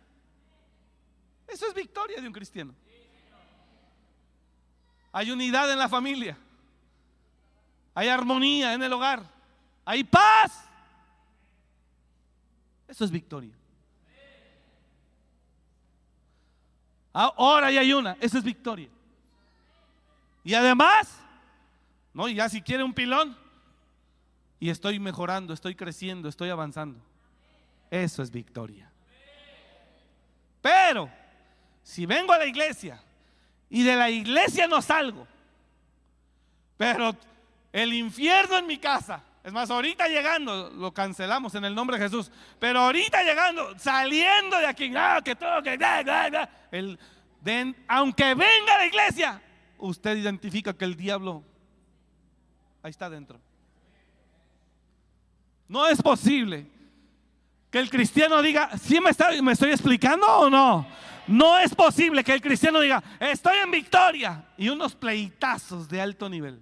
[1.48, 2.74] Eso es victoria de un cristiano.
[5.12, 6.36] Hay unidad en la familia.
[7.94, 9.22] Hay armonía en el hogar.
[9.84, 10.64] Hay paz.
[12.88, 13.54] Eso es victoria.
[17.12, 18.16] Ahora ya hay una.
[18.20, 18.88] Eso es victoria.
[20.42, 21.16] Y además,
[22.12, 23.36] no, ya si quiere un pilón,
[24.58, 27.09] y estoy mejorando, estoy creciendo, estoy avanzando.
[27.90, 28.90] Eso es victoria.
[30.62, 31.10] Pero,
[31.82, 33.02] si vengo a la iglesia
[33.68, 35.26] y de la iglesia no salgo,
[36.76, 37.16] pero
[37.72, 42.04] el infierno en mi casa, es más, ahorita llegando, lo cancelamos en el nombre de
[42.04, 44.92] Jesús, pero ahorita llegando, saliendo de aquí,
[45.24, 45.78] que todo, que,
[46.72, 46.98] el,
[47.88, 49.42] aunque venga a la iglesia,
[49.78, 51.42] usted identifica que el diablo
[52.82, 53.40] ahí está dentro.
[55.68, 56.66] No es posible
[57.70, 60.86] que el cristiano diga, ¿sí me, está, me estoy explicando o no?
[61.28, 66.28] No es posible que el cristiano diga, estoy en victoria y unos pleitazos de alto
[66.28, 66.60] nivel.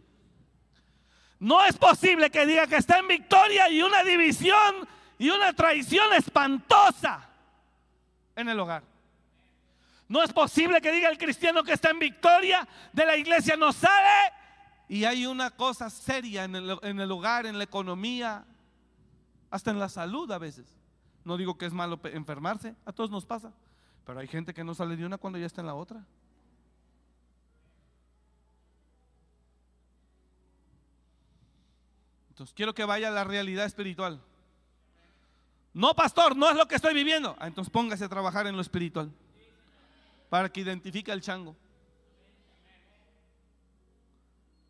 [1.38, 4.86] No es posible que diga que está en victoria y una división
[5.18, 7.26] y una traición espantosa
[8.36, 8.82] en el hogar.
[10.08, 13.72] No es posible que diga el cristiano que está en victoria de la iglesia no
[13.72, 14.32] sale
[14.88, 18.44] y hay una cosa seria en el, en el hogar, en la economía,
[19.50, 20.77] hasta en la salud a veces.
[21.28, 23.52] No digo que es malo enfermarse, a todos nos pasa,
[24.06, 26.02] pero hay gente que no sale de una cuando ya está en la otra.
[32.30, 34.22] Entonces quiero que vaya a la realidad espiritual.
[35.74, 37.36] No, pastor, no es lo que estoy viviendo.
[37.38, 39.12] Ah, entonces póngase a trabajar en lo espiritual
[40.30, 41.54] para que identifique al chango.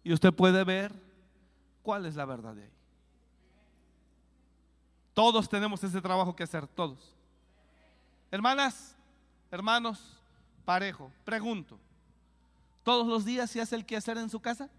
[0.03, 0.93] Y usted puede ver
[1.85, 2.78] cuál es la verdad de ahí.
[5.19, 7.13] Todos tenemos ese trabajo que hacer, todos.
[8.31, 8.95] Hermanas,
[9.51, 10.17] hermanos,
[10.65, 11.77] parejo, pregunto,
[12.85, 14.71] ¿todos los días se hace el quehacer en su casa?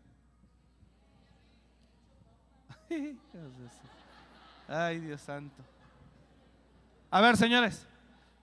[4.69, 5.61] Ay, Dios santo.
[7.11, 7.85] A ver, señores,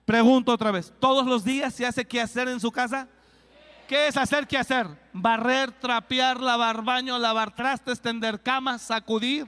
[0.05, 3.07] pregunto otra vez, ¿todos los días se hace quehacer en su casa?
[3.87, 4.85] ¿Qué es hacer qué hacer?
[5.13, 9.47] Barrer, trapear, lavar baño, lavar trastes, tender camas, sacudir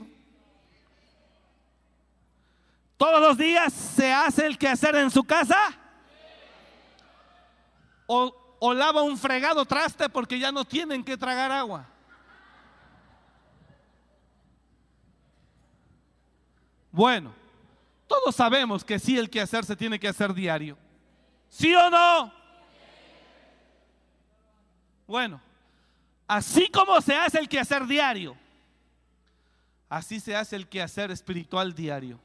[2.99, 5.55] ¿Todos los días se hace el quehacer en su casa?
[8.05, 11.87] O, lava un fregado traste porque ya no tienen que tragar agua.
[16.91, 17.33] Bueno,
[18.05, 20.77] todos sabemos que sí el quehacer se tiene que hacer diario.
[21.47, 22.33] ¿Sí o no?
[25.07, 25.39] Bueno,
[26.27, 28.35] así como se hace el quehacer diario,
[29.87, 32.19] así se hace el quehacer espiritual diario.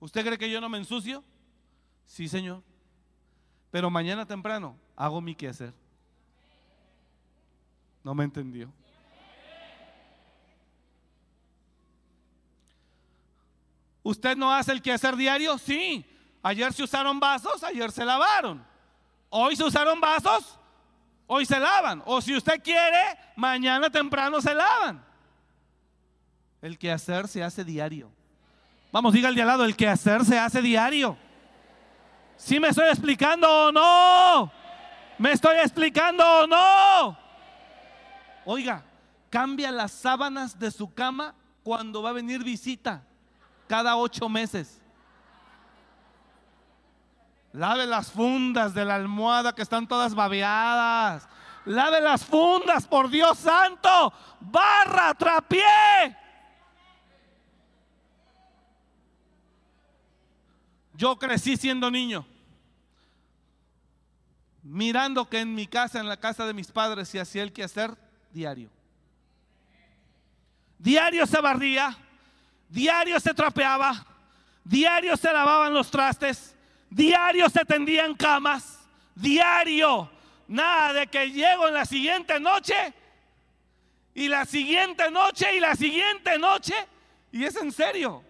[0.00, 1.24] ¿Usted cree que yo no me ensucio?
[2.06, 2.62] Sí, Señor.
[3.70, 5.72] Pero mañana temprano hago mi quehacer.
[8.02, 8.72] No me entendió.
[14.02, 15.58] ¿Usted no hace el quehacer diario?
[15.58, 16.06] Sí.
[16.40, 18.64] Ayer se usaron vasos, ayer se lavaron.
[19.28, 20.56] Hoy se usaron vasos,
[21.26, 22.02] hoy se lavan.
[22.06, 25.04] O si usted quiere, mañana temprano se lavan.
[26.62, 28.15] El quehacer se hace diario.
[28.92, 31.16] Vamos, diga al al lado, el que hacer se hace diario.
[32.36, 34.52] ¿Sí me estoy explicando o no?
[35.18, 37.18] ¿Me estoy explicando o no?
[38.44, 38.84] Oiga,
[39.30, 43.02] cambia las sábanas de su cama cuando va a venir visita,
[43.66, 44.80] cada ocho meses.
[47.52, 51.26] Lave las fundas de la almohada que están todas babeadas.
[51.64, 54.12] Lave las fundas, por Dios santo.
[54.40, 55.64] Barra, trapié.
[60.96, 62.26] Yo crecí siendo niño,
[64.62, 67.94] mirando que en mi casa, en la casa de mis padres, se hacía el quehacer
[68.32, 68.70] diario.
[70.78, 71.96] Diario se barría,
[72.70, 74.06] diario se trapeaba,
[74.64, 76.54] diario se lavaban los trastes,
[76.88, 78.78] diario se tendían camas,
[79.14, 80.10] diario.
[80.48, 82.94] Nada de que llego en la siguiente noche
[84.14, 86.74] y la siguiente noche y la siguiente noche.
[87.32, 88.22] Y es en serio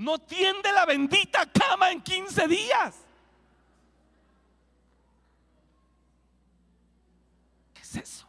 [0.00, 2.96] no tiende la bendita cama en 15 días.
[7.74, 8.26] ¿Qué es eso?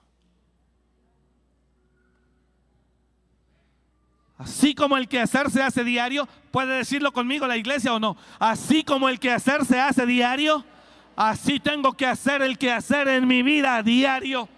[4.37, 8.17] Así como el quehacer se hace diario, puede decirlo conmigo la iglesia o no.
[8.37, 10.65] Así como el quehacer se hace diario,
[11.15, 14.49] así tengo que hacer el quehacer en mi vida diario.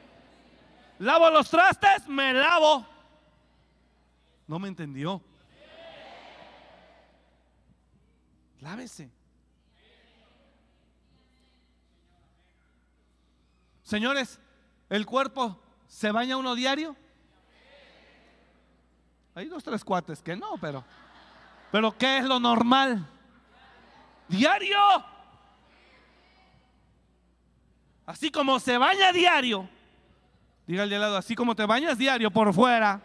[0.98, 2.88] Lavo los trastes, me lavo.
[4.48, 5.22] No me entendió.
[8.64, 9.12] Lávese.
[13.84, 14.40] Señores,
[14.90, 16.96] ¿el cuerpo se baña uno diario?
[19.36, 20.86] Hay dos, tres cuates que no, pero.
[21.74, 23.06] Pero ¿qué es lo normal?
[24.30, 24.78] Diario.
[28.06, 29.68] Así como se baña diario.
[30.66, 33.02] Dígale al lado, así como te bañas diario por fuera,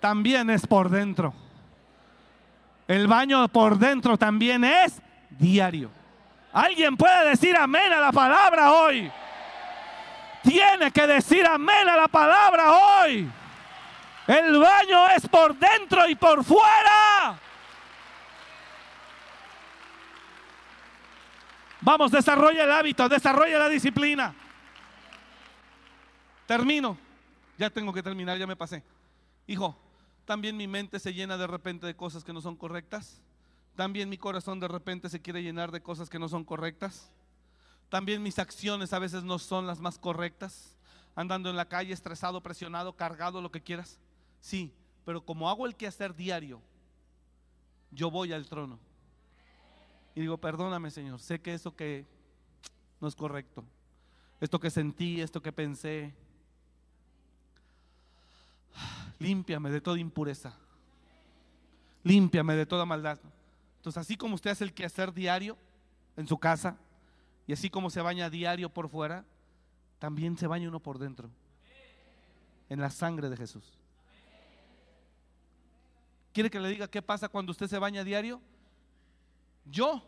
[0.00, 1.32] también es por dentro.
[2.88, 5.90] El baño por dentro también es diario.
[6.54, 9.12] ¿Alguien puede decir amén a la palabra hoy?
[10.42, 13.30] Tiene que decir amén a la palabra hoy.
[14.26, 17.38] El baño es por dentro y por fuera.
[21.82, 24.34] Vamos, desarrolla el hábito, desarrolla la disciplina.
[26.46, 26.96] Termino.
[27.58, 28.82] Ya tengo que terminar, ya me pasé.
[29.46, 29.76] Hijo,
[30.28, 33.22] también mi mente se llena de repente de cosas que no son correctas.
[33.74, 37.10] También mi corazón de repente se quiere llenar de cosas que no son correctas.
[37.88, 40.76] También mis acciones a veces no son las más correctas.
[41.14, 43.98] Andando en la calle estresado, presionado, cargado, lo que quieras.
[44.38, 44.70] Sí,
[45.06, 46.60] pero como hago el quehacer diario,
[47.90, 48.78] yo voy al trono.
[50.14, 52.04] Y digo, perdóname Señor, sé que eso que
[53.00, 53.64] no es correcto.
[54.42, 56.14] Esto que sentí, esto que pensé.
[59.18, 60.54] Límpiame de toda impureza.
[62.04, 63.18] Límpiame de toda maldad.
[63.76, 65.56] Entonces, así como usted hace el quehacer diario
[66.16, 66.76] en su casa,
[67.46, 69.24] y así como se baña diario por fuera,
[69.98, 71.30] también se baña uno por dentro.
[72.68, 73.78] En la sangre de Jesús.
[76.32, 78.40] ¿Quiere que le diga qué pasa cuando usted se baña diario?
[79.64, 80.02] Yo.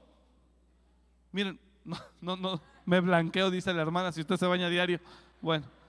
[1.33, 5.01] Miren, no, no, no, me blanqueo, dice la hermana, si usted se baña diario.
[5.41, 5.80] Bueno.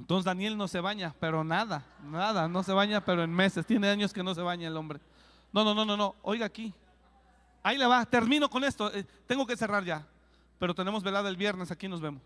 [0.00, 3.66] Entonces Daniel no se baña, pero nada, nada, no se baña, pero en meses.
[3.66, 4.98] Tiene años que no se baña el hombre.
[5.52, 6.16] No, no, no, no, no.
[6.22, 6.72] Oiga aquí.
[7.62, 8.04] Ahí le va.
[8.06, 8.92] Termino con esto.
[8.92, 10.06] Eh, tengo que cerrar ya.
[10.58, 11.70] Pero tenemos velada el viernes.
[11.70, 12.22] Aquí nos vemos.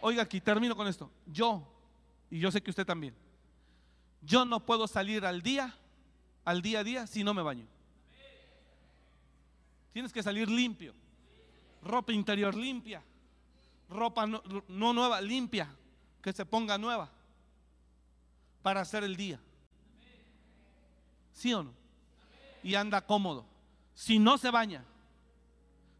[0.00, 0.40] Oiga aquí.
[0.40, 1.10] Termino con esto.
[1.26, 1.66] Yo,
[2.30, 3.14] y yo sé que usted también.
[4.20, 5.74] Yo no puedo salir al día
[6.44, 7.66] al día a día si no me baño.
[9.92, 10.94] Tienes que salir limpio.
[11.82, 13.02] Ropa interior limpia.
[13.88, 14.42] Ropa no,
[14.92, 15.68] nueva, limpia.
[16.22, 17.10] Que se ponga nueva.
[18.62, 19.40] Para hacer el día.
[21.32, 21.72] ¿Sí o no?
[22.62, 23.44] Y anda cómodo.
[23.94, 24.84] Si no se baña,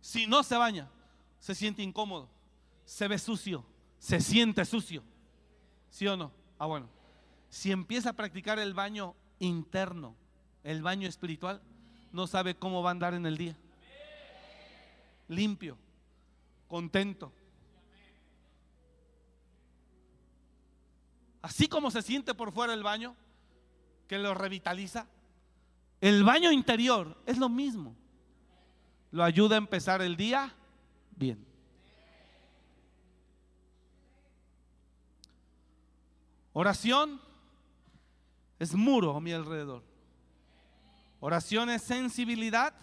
[0.01, 0.89] si no se baña,
[1.39, 2.29] se siente incómodo,
[2.85, 3.65] se ve sucio,
[3.99, 5.03] se siente sucio.
[5.91, 6.33] ¿Sí o no?
[6.59, 6.89] Ah, bueno.
[7.51, 10.17] Si empieza a practicar el baño interno,
[10.65, 11.61] el baño espiritual,
[12.13, 13.57] no sabe cómo va a andar en el día.
[15.29, 15.77] Limpio,
[16.69, 17.33] contento.
[21.43, 23.17] Así como se siente por fuera el baño,
[24.07, 25.07] que lo revitaliza,
[26.01, 27.97] el baño interior es lo mismo.
[29.11, 30.55] Lo ayuda a empezar el día
[31.17, 31.45] bien.
[36.53, 37.21] Oración
[38.59, 39.83] es muro a mi alrededor.
[41.21, 42.75] Oración es sensibilidad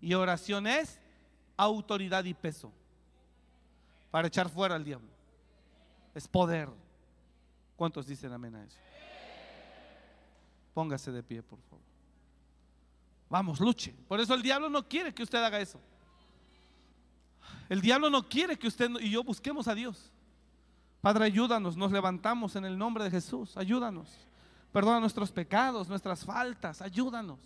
[0.00, 1.00] y oración es
[1.56, 2.72] autoridad y peso
[4.10, 5.08] para echar fuera al diablo.
[6.14, 6.81] Es poder.
[7.82, 8.78] ¿Cuántos dicen amén a eso?
[10.72, 11.84] Póngase de pie, por favor.
[13.28, 13.92] Vamos, luche.
[14.06, 15.80] Por eso el diablo no quiere que usted haga eso.
[17.68, 20.12] El diablo no quiere que usted y yo busquemos a Dios.
[21.00, 23.56] Padre, ayúdanos, nos levantamos en el nombre de Jesús.
[23.56, 24.28] Ayúdanos.
[24.70, 27.40] Perdona nuestros pecados, nuestras faltas, ayúdanos.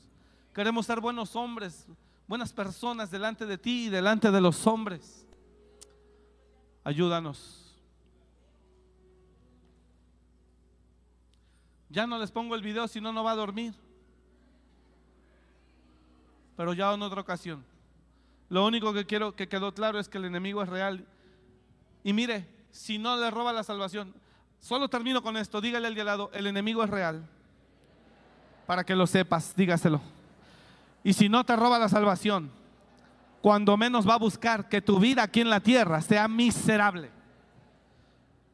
[0.52, 1.86] Queremos ser buenos hombres,
[2.28, 5.24] buenas personas delante de ti y delante de los hombres.
[6.84, 7.65] Ayúdanos.
[11.96, 13.74] Ya no les pongo el video, si no, no va a dormir.
[16.54, 17.64] Pero ya en otra ocasión.
[18.50, 21.06] Lo único que quiero que quedó claro es que el enemigo es real.
[22.04, 24.14] Y mire, si no le roba la salvación,
[24.60, 25.60] Solo termino con esto.
[25.60, 27.24] Dígale al de al lado, el enemigo es real.
[28.66, 30.00] Para que lo sepas, dígaselo.
[31.04, 32.50] Y si no te roba la salvación,
[33.40, 37.10] cuando menos va a buscar que tu vida aquí en la tierra sea miserable.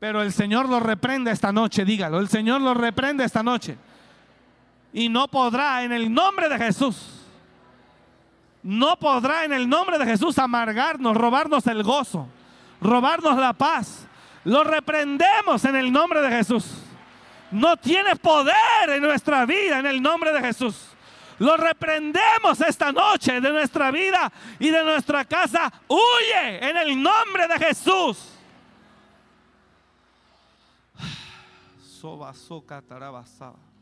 [0.03, 2.19] Pero el Señor lo reprende esta noche, dígalo.
[2.19, 3.79] El Señor lo reprende esta noche.
[4.93, 7.21] Y no podrá en el nombre de Jesús.
[8.65, 12.27] No podrá en el nombre de Jesús amargarnos, robarnos el gozo,
[12.81, 14.09] robarnos la paz,
[14.43, 16.65] lo reprendemos en el nombre de Jesús.
[17.53, 18.55] No tiene poder
[18.89, 20.85] en nuestra vida en el nombre de Jesús.
[21.39, 25.73] Lo reprendemos esta noche de nuestra vida y de nuestra casa.
[25.87, 28.32] Huye en el nombre de Jesús.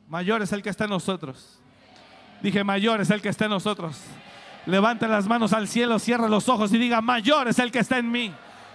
[0.08, 1.58] Mayor es el que está en nosotros.
[2.42, 4.00] Dije, mayor es el que está en nosotros.
[4.66, 7.98] Levante las manos al cielo, cierra los ojos y diga, mayor es el que está
[7.98, 8.32] en mí.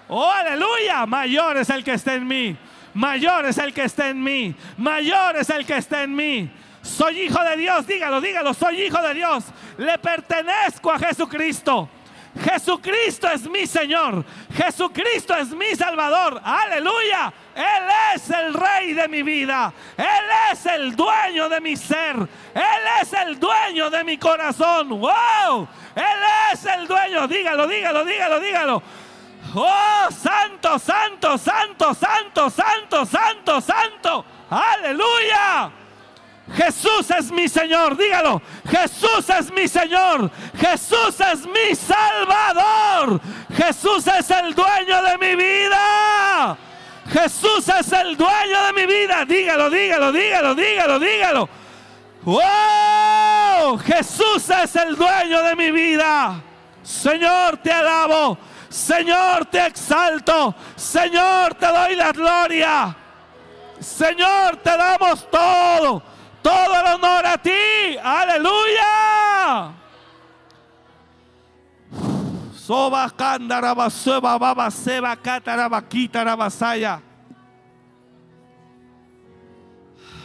[0.08, 1.06] Oh, aleluya.
[1.06, 2.56] Mayor es el que está en mí.
[2.94, 4.56] Mayor es el que está en mí.
[4.78, 6.50] Mayor es el que está en mí.
[6.82, 7.86] Soy hijo de Dios.
[7.88, 8.54] Dígalo, dígalo.
[8.54, 9.46] Soy hijo de Dios.
[9.78, 11.90] Le pertenezco a Jesucristo.
[12.44, 14.24] Jesucristo es mi Señor.
[14.54, 16.42] Jesucristo es mi Salvador.
[16.44, 17.34] Aleluya.
[17.56, 17.84] Él
[18.14, 19.74] es el rey de mi vida.
[19.98, 20.06] Él
[20.52, 22.16] es el dueño de mi ser.
[22.16, 24.90] Él es el dueño de mi corazón.
[24.90, 25.68] ¡Wow!
[25.96, 26.04] Él
[26.52, 27.28] es el dueño.
[27.28, 28.84] Dígalo, dígalo, dígalo, dígalo.
[29.54, 34.26] Oh, santo, santo, santo, santo, santo, santo, santo.
[34.50, 35.72] Aleluya.
[36.54, 38.42] Jesús es mi Señor, dígalo.
[38.70, 40.30] Jesús es mi Señor.
[40.58, 43.20] Jesús es mi Salvador.
[43.56, 46.58] Jesús es el dueño de mi vida.
[47.12, 49.26] Jesús es el dueño de mi vida.
[49.26, 51.50] Dígalo, dígalo, dígalo, dígalo, dígalo.
[52.24, 53.78] ¡Wow!
[53.80, 56.42] Jesús es el dueño de mi vida.
[56.84, 58.38] Señor, te alabo.
[58.70, 60.54] Señor, te exalto.
[60.76, 62.96] Señor, te doy la gloria.
[63.80, 66.15] Señor, te damos todo
[66.46, 67.98] todo el honor a ti.
[68.04, 69.74] Aleluya.
[72.56, 77.02] Soba candaraba seba baba seba catarabakita rabasaya.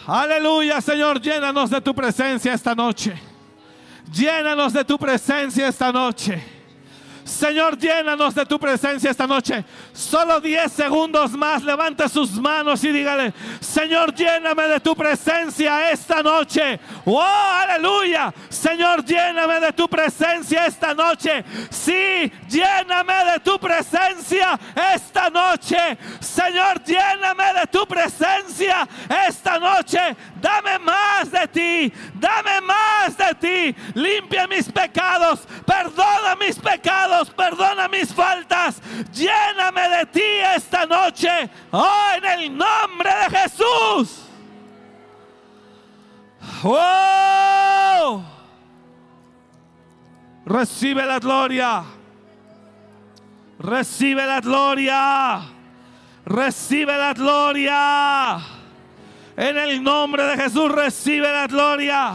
[0.07, 3.15] Aleluya, Señor, llénanos de tu presencia esta noche.
[4.13, 6.60] Llénanos de tu presencia esta noche.
[7.41, 9.65] Señor, llénanos de tu presencia esta noche.
[9.95, 11.63] Solo 10 segundos más.
[11.63, 16.79] Levante sus manos y dígale, Señor, lléname de tu presencia esta noche.
[17.07, 18.31] Oh, aleluya.
[18.51, 21.43] Señor, lléname de tu presencia esta noche.
[21.71, 24.61] Sí, lléname de tu presencia
[24.95, 25.97] esta noche.
[26.21, 28.87] Señor, lléname de tu presencia
[29.27, 30.15] esta noche.
[30.43, 31.93] Dame más de ti.
[32.17, 33.77] Dame más de ti.
[33.95, 35.41] Limpia mis pecados.
[35.65, 38.81] Perdona mis pecados perdona mis faltas,
[39.13, 44.27] lléname de ti esta noche, oh, en el nombre de Jesús.
[46.65, 48.23] Oh,
[50.45, 51.85] recibe la gloria,
[53.59, 55.43] recibe la gloria,
[56.25, 58.39] recibe la gloria.
[59.37, 62.15] En el nombre de Jesús recibe la gloria.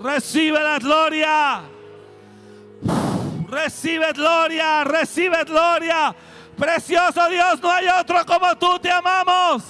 [0.00, 1.62] Recibe la gloria.
[3.48, 6.14] Recibe gloria, recibe gloria.
[6.56, 9.62] Precioso Dios, no hay otro como tú, te amamos.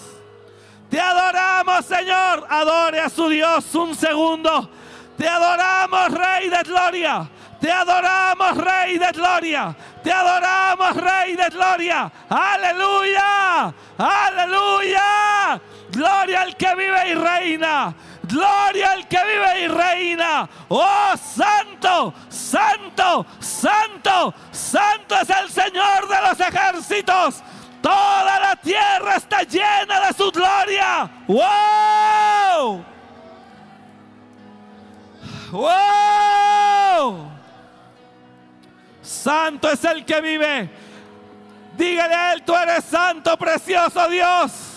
[0.90, 2.46] Te adoramos, Señor.
[2.48, 4.70] Adore a su Dios un segundo.
[5.16, 7.28] Te adoramos, Rey de Gloria.
[7.60, 9.74] Te adoramos, Rey de Gloria.
[10.02, 12.12] Te adoramos, Rey de Gloria.
[12.28, 13.74] Aleluya.
[13.98, 15.60] Aleluya.
[15.90, 17.94] Gloria al que vive y reina.
[18.28, 20.48] Gloria al que vive y reina.
[20.68, 27.42] Oh, santo, santo, santo, santo es el Señor de los ejércitos.
[27.80, 31.08] Toda la tierra está llena de su gloria.
[31.28, 32.84] ¡Wow!
[35.52, 37.30] ¡Wow!
[39.02, 40.70] Santo es el que vive.
[41.76, 44.75] Dígale a él, tú eres santo, precioso Dios.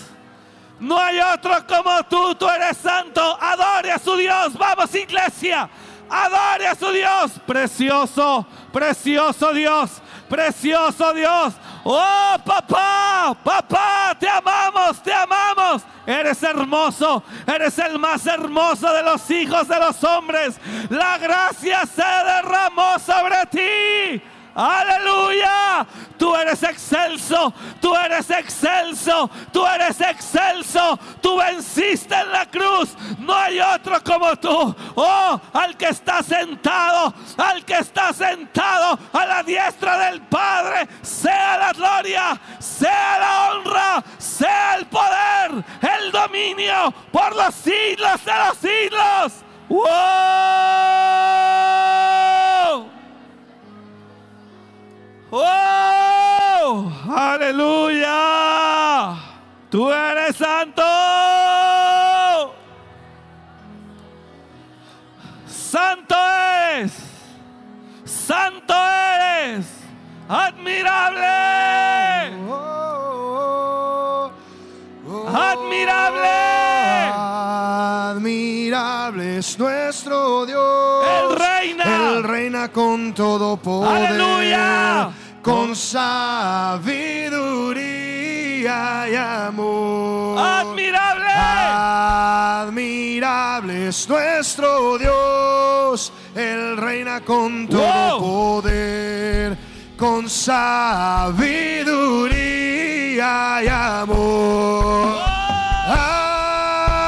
[0.80, 3.38] No hay otro como tú, tú eres santo.
[3.42, 4.54] Adore a su Dios.
[4.54, 5.70] Vamos, iglesia.
[6.10, 7.32] Adore a su Dios.
[7.46, 10.02] Precioso, precioso Dios.
[10.30, 11.54] Precioso Dios.
[11.84, 15.82] Oh, papá, papá, te amamos, te amamos.
[16.06, 20.60] Eres hermoso, eres el más hermoso de los hijos de los hombres.
[20.90, 24.24] La gracia se derramó sobre ti.
[24.56, 25.86] Aleluya.
[26.18, 31.00] Tú eres excelso, tú eres excelso, tú eres excelso.
[31.22, 32.96] Tú venciste en la cruz.
[33.20, 34.76] No hay otro como tú.
[34.96, 41.58] Oh, al que está sentado, al que está sentado a la diestra del Padre, sea
[41.58, 48.58] la gloria, sea la honra, sea el poder, el dominio por los siglos de los
[48.58, 49.46] siglos.
[55.32, 56.92] ¡Oh!
[57.08, 58.10] ¡Aleluya!
[59.70, 60.82] Tú eres santo.
[65.48, 66.94] Santo eres.
[68.04, 69.68] Santo eres.
[70.28, 71.28] Admirable
[75.28, 76.30] admirable.
[78.12, 81.06] Admirable es nuestro Dios.
[81.08, 81.84] Él reina.
[81.84, 84.06] Él reina con todo poder.
[84.08, 85.10] Aleluya.
[85.42, 86.80] Con sabiduría
[89.10, 90.38] y amor.
[90.40, 91.32] Admirable.
[92.68, 96.12] Admirable es nuestro Dios.
[96.36, 99.58] Él reina con todo poder.
[99.98, 101.40] Con sabiduría
[103.22, 105.18] amor.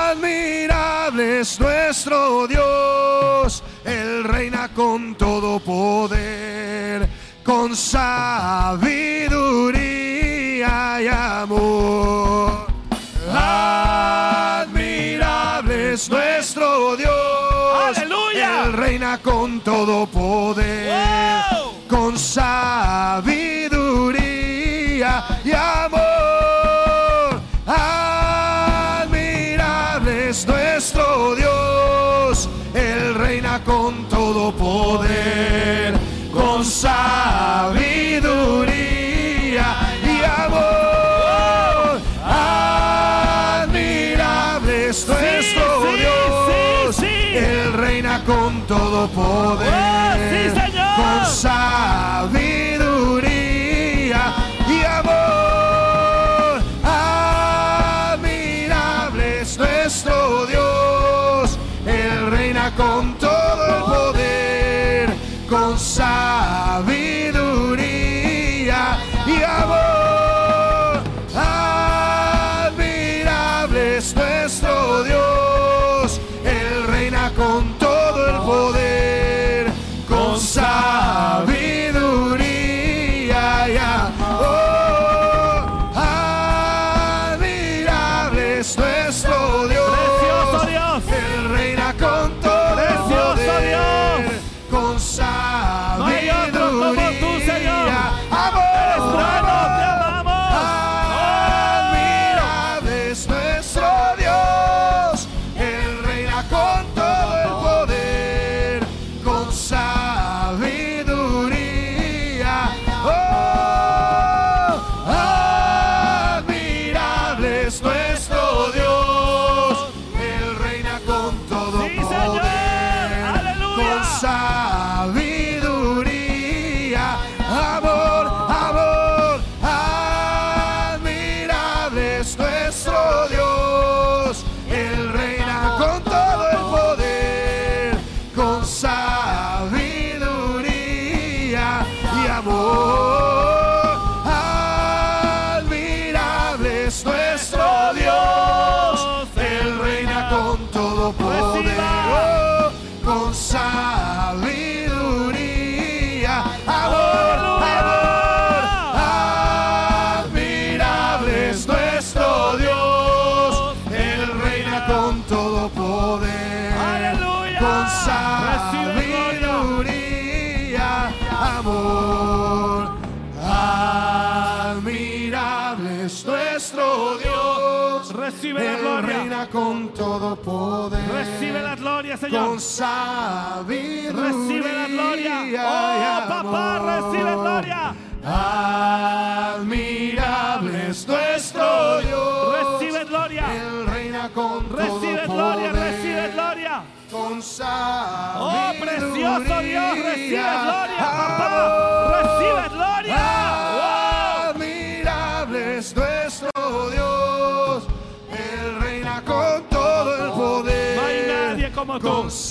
[0.10, 7.10] Admirable es nuestro Dios, Él reina con todo poder,
[7.44, 9.02] con sabiduría
[11.02, 12.68] y amor.
[13.34, 14.64] Admirable
[15.94, 18.66] es nuestro Dios, ¡Aleluya!
[18.66, 21.44] Él reina con todo poder,
[21.88, 23.31] con sabiduría.
[34.34, 35.94] todo poder,
[36.32, 37.76] con sabiduría
[40.02, 42.00] y amor.
[43.54, 49.68] Admirable es nuestro sí, Dios, sí, Él reina con todo poder,
[50.78, 52.42] oh, con sabiduría.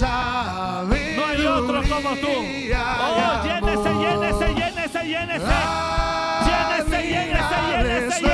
[0.01, 2.29] No hay otro como tú.
[2.29, 5.47] Oh, llénese, llénese, llénese, llénese.
[6.47, 8.21] Llénese, llénese, llénese.
[8.21, 8.30] llénese.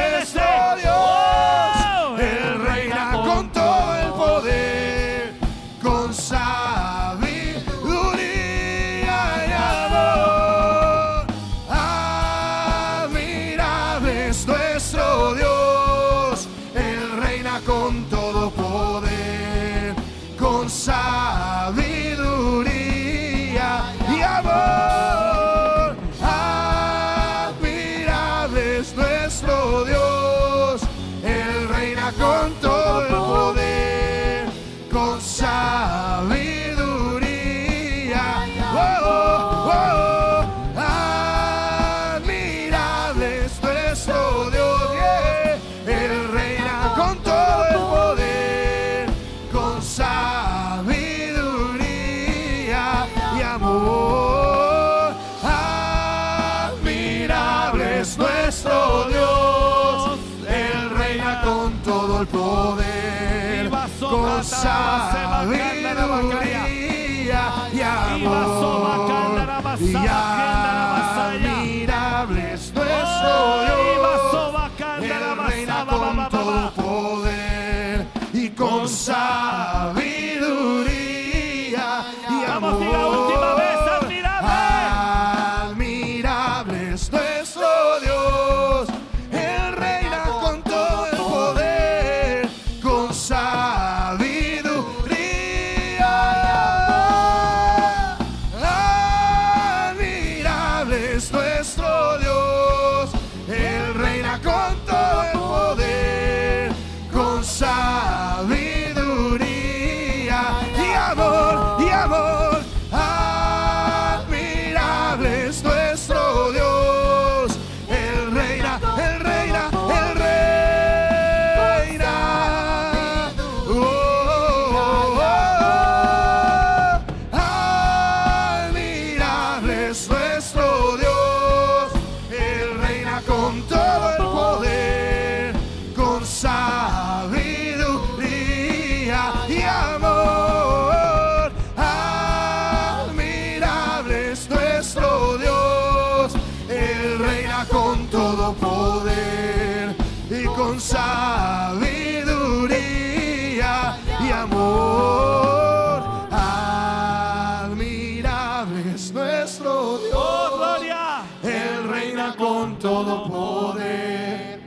[162.34, 164.60] Con todo poder,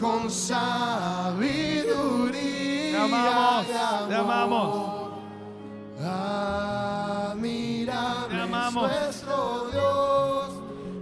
[0.00, 1.92] con sabiduría.
[2.92, 3.68] Te amamos, y
[4.08, 4.32] te amor.
[4.32, 4.92] amamos.
[7.30, 10.50] Admirable es nuestro Dios.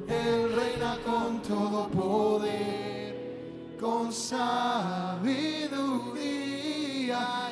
[0.09, 5.31] Él reina con todo poder, con sabiduría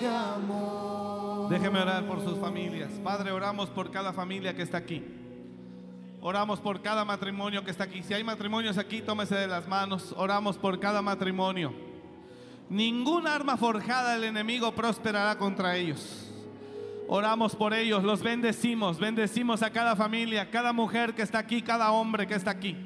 [0.02, 1.48] y amor.
[1.48, 2.90] Déjeme orar por sus familias.
[3.02, 5.02] Padre, oramos por cada familia que está aquí.
[6.20, 8.02] Oramos por cada matrimonio que está aquí.
[8.02, 10.12] Si hay matrimonios aquí, tómese de las manos.
[10.16, 11.72] Oramos por cada matrimonio.
[12.68, 16.24] Ningún arma forjada del enemigo prosperará contra ellos.
[17.06, 21.90] Oramos por ellos, los bendecimos, bendecimos a cada familia, cada mujer que está aquí, cada
[21.90, 22.76] hombre que está aquí.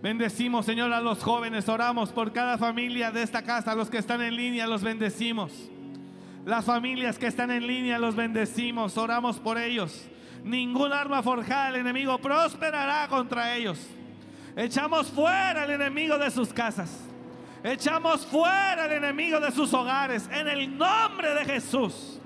[0.00, 4.22] Bendecimos, Señor, a los jóvenes, oramos por cada familia de esta casa, los que están
[4.22, 5.52] en línea, los bendecimos.
[6.44, 10.06] Las familias que están en línea los bendecimos, oramos por ellos.
[10.46, 13.84] Ningún arma forjada del enemigo prosperará contra ellos.
[14.54, 17.00] Echamos fuera al enemigo de sus casas.
[17.64, 22.20] Echamos fuera al enemigo de sus hogares en el nombre de Jesús.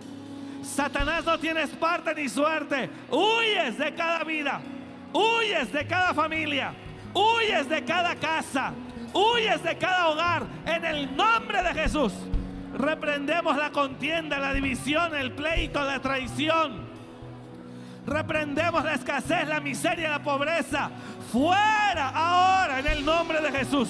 [0.62, 2.90] Satanás no tienes parte ni suerte.
[3.10, 4.60] Huyes de cada vida.
[5.14, 6.74] Huyes de cada familia.
[7.14, 8.74] Huyes de cada casa.
[9.14, 12.12] Huyes de cada hogar en el nombre de Jesús.
[12.74, 16.89] Reprendemos la contienda, la división, el pleito, la traición.
[18.06, 20.90] Reprendemos la escasez, la miseria, la pobreza.
[21.30, 23.88] Fuera ahora en el nombre de Jesús.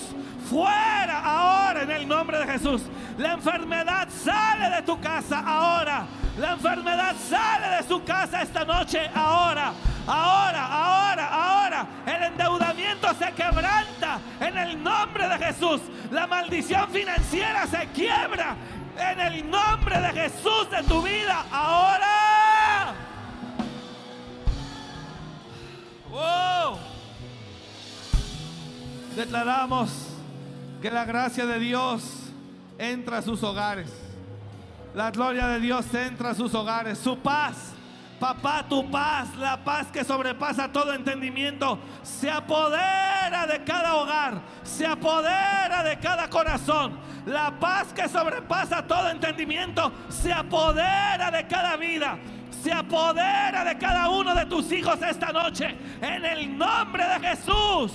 [0.49, 2.83] Fuera ahora en el nombre de Jesús.
[3.19, 6.07] La enfermedad sale de tu casa ahora.
[6.39, 9.73] La enfermedad sale de su casa esta noche ahora.
[10.07, 11.87] Ahora, ahora, ahora.
[12.07, 15.81] El endeudamiento se quebranta en el nombre de Jesús.
[16.11, 18.57] La maldición financiera se quiebra
[18.99, 22.50] en el nombre de Jesús de tu vida ahora.
[26.11, 26.79] Wow.
[29.17, 29.91] Declaramos
[30.83, 32.03] que la gracia de Dios
[32.79, 33.91] entra a sus hogares.
[34.95, 36.99] La gloria de Dios entra a sus hogares.
[36.99, 37.75] Su paz.
[38.19, 44.85] Papá, tu paz, la paz que sobrepasa todo entendimiento, se apodera de cada hogar, se
[44.85, 46.99] apodera de cada corazón.
[47.25, 52.19] La paz que sobrepasa todo entendimiento, se apodera de cada vida
[52.63, 55.77] se apodera de cada uno de tus hijos esta noche.
[56.01, 57.93] En el nombre de Jesús.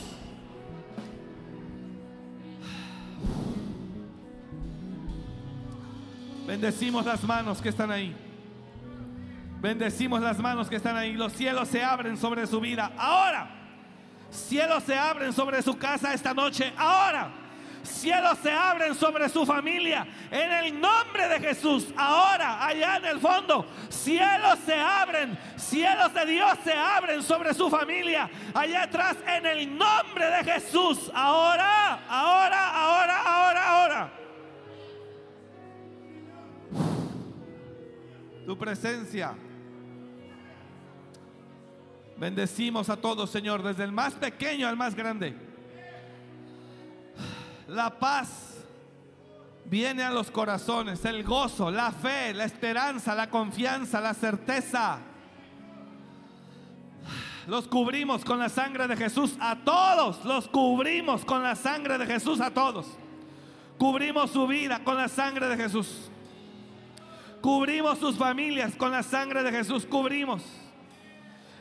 [6.47, 8.15] Bendecimos las manos que están ahí.
[9.61, 11.13] Bendecimos las manos que están ahí.
[11.13, 12.91] Los cielos se abren sobre su vida.
[12.97, 13.49] Ahora.
[14.29, 16.73] Cielos se abren sobre su casa esta noche.
[16.77, 17.44] Ahora.
[17.86, 20.06] Cielos se abren sobre su familia.
[20.32, 21.88] En el nombre de Jesús.
[21.95, 23.66] Ahora, allá en el fondo.
[23.90, 25.38] Cielos se abren.
[25.56, 28.30] Cielos de Dios se abren sobre su familia.
[28.53, 29.18] Allá atrás.
[29.28, 31.12] En el nombre de Jesús.
[31.14, 34.14] Ahora, ahora, ahora, ahora, ahora.
[38.45, 39.36] Tu presencia.
[42.18, 45.36] Bendecimos a todos, Señor, desde el más pequeño al más grande.
[47.67, 48.55] La paz
[49.65, 54.99] viene a los corazones, el gozo, la fe, la esperanza, la confianza, la certeza.
[57.47, 60.23] Los cubrimos con la sangre de Jesús a todos.
[60.25, 62.87] Los cubrimos con la sangre de Jesús a todos.
[63.77, 66.09] Cubrimos su vida con la sangre de Jesús.
[67.41, 69.85] Cubrimos sus familias con la sangre de Jesús.
[69.85, 70.41] Cubrimos.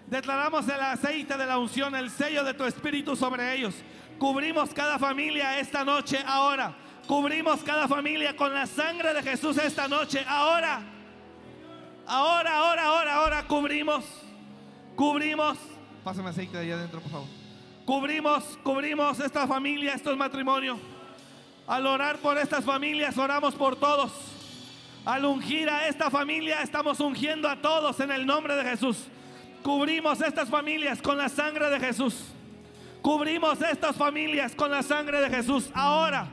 [0.07, 3.75] Declaramos el aceite de la unción, el sello de tu espíritu sobre ellos.
[4.19, 6.75] Cubrimos cada familia esta noche, ahora.
[7.07, 10.83] Cubrimos cada familia con la sangre de Jesús esta noche, ahora.
[12.07, 14.05] Ahora, ahora, ahora, ahora cubrimos.
[14.97, 15.59] Cubrimos.
[16.03, 17.29] Pásame aceite de allá adentro, por favor.
[17.85, 20.79] Cubrimos, cubrimos esta familia, estos matrimonios.
[21.67, 24.13] Al orar por estas familias, oramos por todos.
[25.05, 28.99] Al ungir a esta familia, estamos ungiendo a todos en el nombre de Jesús.
[29.63, 32.34] Cubrimos estas familias con la sangre de Jesús.
[33.05, 36.27] Cubrimos estas familias con la sangre de Jesús ahora.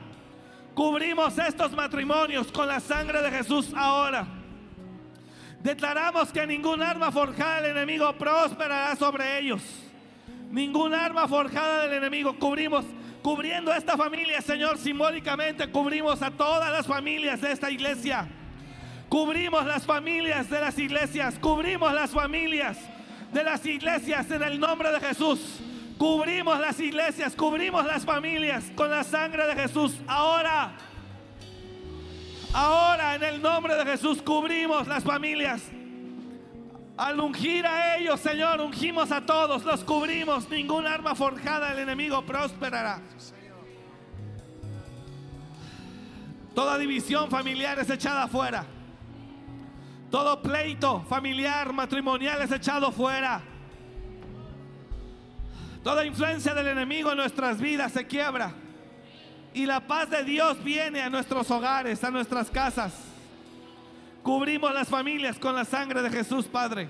[0.74, 4.26] Cubrimos estos matrimonios con la sangre de Jesús ahora.
[5.62, 9.62] Declaramos que ningún arma forjada del enemigo prosperará sobre ellos.
[10.50, 12.86] Ningún arma forjada del enemigo cubrimos.
[13.22, 18.26] Cubriendo esta familia, Señor, simbólicamente cubrimos a todas las familias de esta iglesia.
[19.10, 21.38] Cubrimos las familias de las iglesias.
[21.38, 22.78] Cubrimos las familias
[23.30, 25.60] de las iglesias en el nombre de Jesús.
[26.02, 30.00] Cubrimos las iglesias, cubrimos las familias con la sangre de Jesús.
[30.08, 30.72] Ahora,
[32.52, 35.62] ahora en el nombre de Jesús cubrimos las familias.
[36.96, 40.50] Al ungir a ellos, Señor, ungimos a todos, los cubrimos.
[40.50, 43.00] Ningún arma forjada del enemigo prosperará.
[46.52, 48.66] Toda división familiar es echada fuera.
[50.10, 53.51] Todo pleito familiar, matrimonial es echado fuera.
[55.82, 58.52] Toda influencia del enemigo en nuestras vidas se quiebra.
[59.52, 62.92] Y la paz de Dios viene a nuestros hogares, a nuestras casas.
[64.22, 66.88] Cubrimos las familias con la sangre de Jesús, Padre.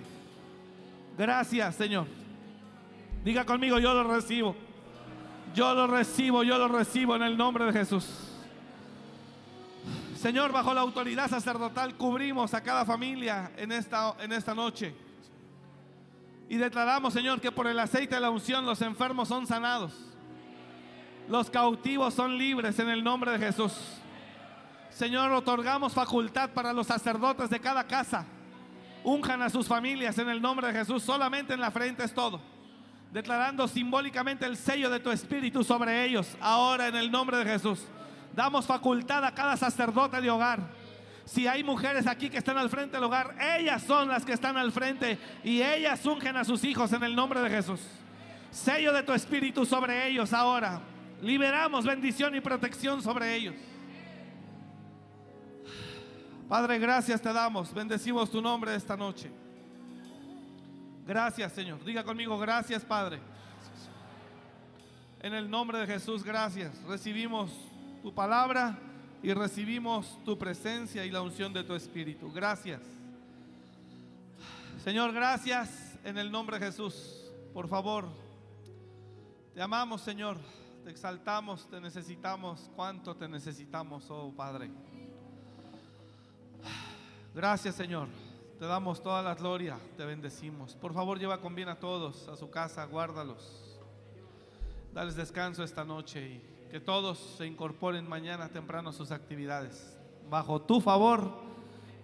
[1.16, 2.06] Gracias, Señor.
[3.24, 4.54] Diga conmigo, yo lo recibo.
[5.54, 8.06] Yo lo recibo, yo lo recibo en el nombre de Jesús.
[10.16, 14.94] Señor, bajo la autoridad sacerdotal cubrimos a cada familia en esta, en esta noche.
[16.48, 19.92] Y declaramos, Señor, que por el aceite de la unción los enfermos son sanados.
[21.28, 23.72] Los cautivos son libres en el nombre de Jesús.
[24.90, 28.26] Señor, otorgamos facultad para los sacerdotes de cada casa.
[29.04, 31.02] Unjan a sus familias en el nombre de Jesús.
[31.02, 32.40] Solamente en la frente es todo.
[33.12, 36.36] Declarando simbólicamente el sello de tu espíritu sobre ellos.
[36.40, 37.86] Ahora en el nombre de Jesús.
[38.34, 40.60] Damos facultad a cada sacerdote de hogar.
[41.24, 44.56] Si hay mujeres aquí que están al frente del hogar, ellas son las que están
[44.56, 47.80] al frente y ellas ungen a sus hijos en el nombre de Jesús.
[48.50, 50.80] Sello de tu espíritu sobre ellos ahora.
[51.22, 53.54] Liberamos bendición y protección sobre ellos.
[56.48, 57.72] Padre, gracias te damos.
[57.72, 59.30] Bendecimos tu nombre esta noche.
[61.06, 61.82] Gracias, Señor.
[61.84, 63.20] Diga conmigo, gracias, Padre.
[65.20, 66.76] En el nombre de Jesús, gracias.
[66.82, 67.50] Recibimos
[68.02, 68.76] tu palabra
[69.22, 72.32] y recibimos tu presencia y la unción de tu Espíritu.
[72.32, 72.80] Gracias.
[74.82, 77.30] Señor, gracias en el nombre de Jesús.
[77.54, 78.06] Por favor,
[79.54, 80.38] te amamos, Señor.
[80.82, 82.68] Te exaltamos, te necesitamos.
[82.74, 84.68] ¿Cuánto te necesitamos, oh Padre?
[87.32, 88.08] Gracias, Señor.
[88.58, 90.74] Te damos toda la gloria, te bendecimos.
[90.74, 93.78] Por favor, lleva con bien a todos a su casa, guárdalos.
[94.92, 99.94] Dales descanso esta noche y que todos se incorporen mañana temprano a sus actividades.
[100.30, 101.30] Bajo tu favor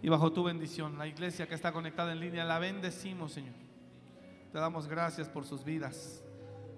[0.02, 0.98] y bajo tu bendición.
[0.98, 3.54] La iglesia que está conectada en línea, la bendecimos, Señor.
[4.52, 6.22] Te damos gracias por sus vidas.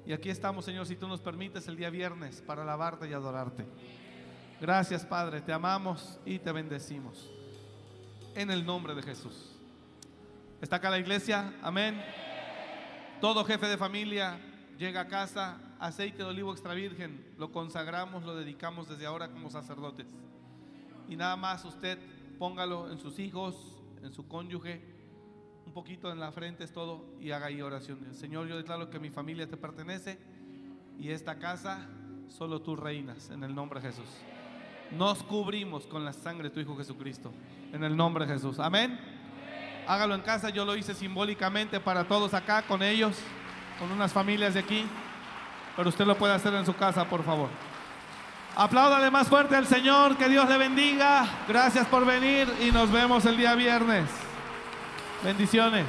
[0.07, 3.67] Y aquí estamos, Señor, si tú nos permites el día viernes para alabarte y adorarte.
[4.61, 5.41] Gracias, Padre.
[5.41, 7.29] Te amamos y te bendecimos.
[8.37, 9.51] En el nombre de Jesús.
[10.61, 11.55] ¿Está acá la iglesia?
[11.61, 12.01] Amén.
[13.21, 14.39] Todo jefe de familia
[14.79, 19.51] llega a casa aceite de olivo extra virgen, lo consagramos, lo dedicamos desde ahora como
[19.51, 20.07] sacerdotes.
[21.09, 21.99] Y nada más usted
[22.39, 24.83] póngalo en sus hijos, en su cónyuge,
[25.67, 28.15] un poquito en la frente es todo y haga ahí oración.
[28.15, 30.19] Señor, yo declaro que mi familia te pertenece
[30.99, 31.89] y esta casa
[32.29, 34.09] solo tú reinas en el nombre de Jesús.
[34.91, 37.33] Nos cubrimos con la sangre de tu Hijo Jesucristo
[37.73, 38.59] en el nombre de Jesús.
[38.59, 38.99] Amén.
[39.87, 43.17] Hágalo en casa, yo lo hice simbólicamente para todos acá, con ellos,
[43.79, 44.85] con unas familias de aquí
[45.81, 47.49] pero usted lo puede hacer en su casa, por favor.
[48.55, 51.27] Apláudale más fuerte al Señor, que Dios le bendiga.
[51.49, 54.05] Gracias por venir y nos vemos el día viernes.
[55.25, 55.87] Bendiciones.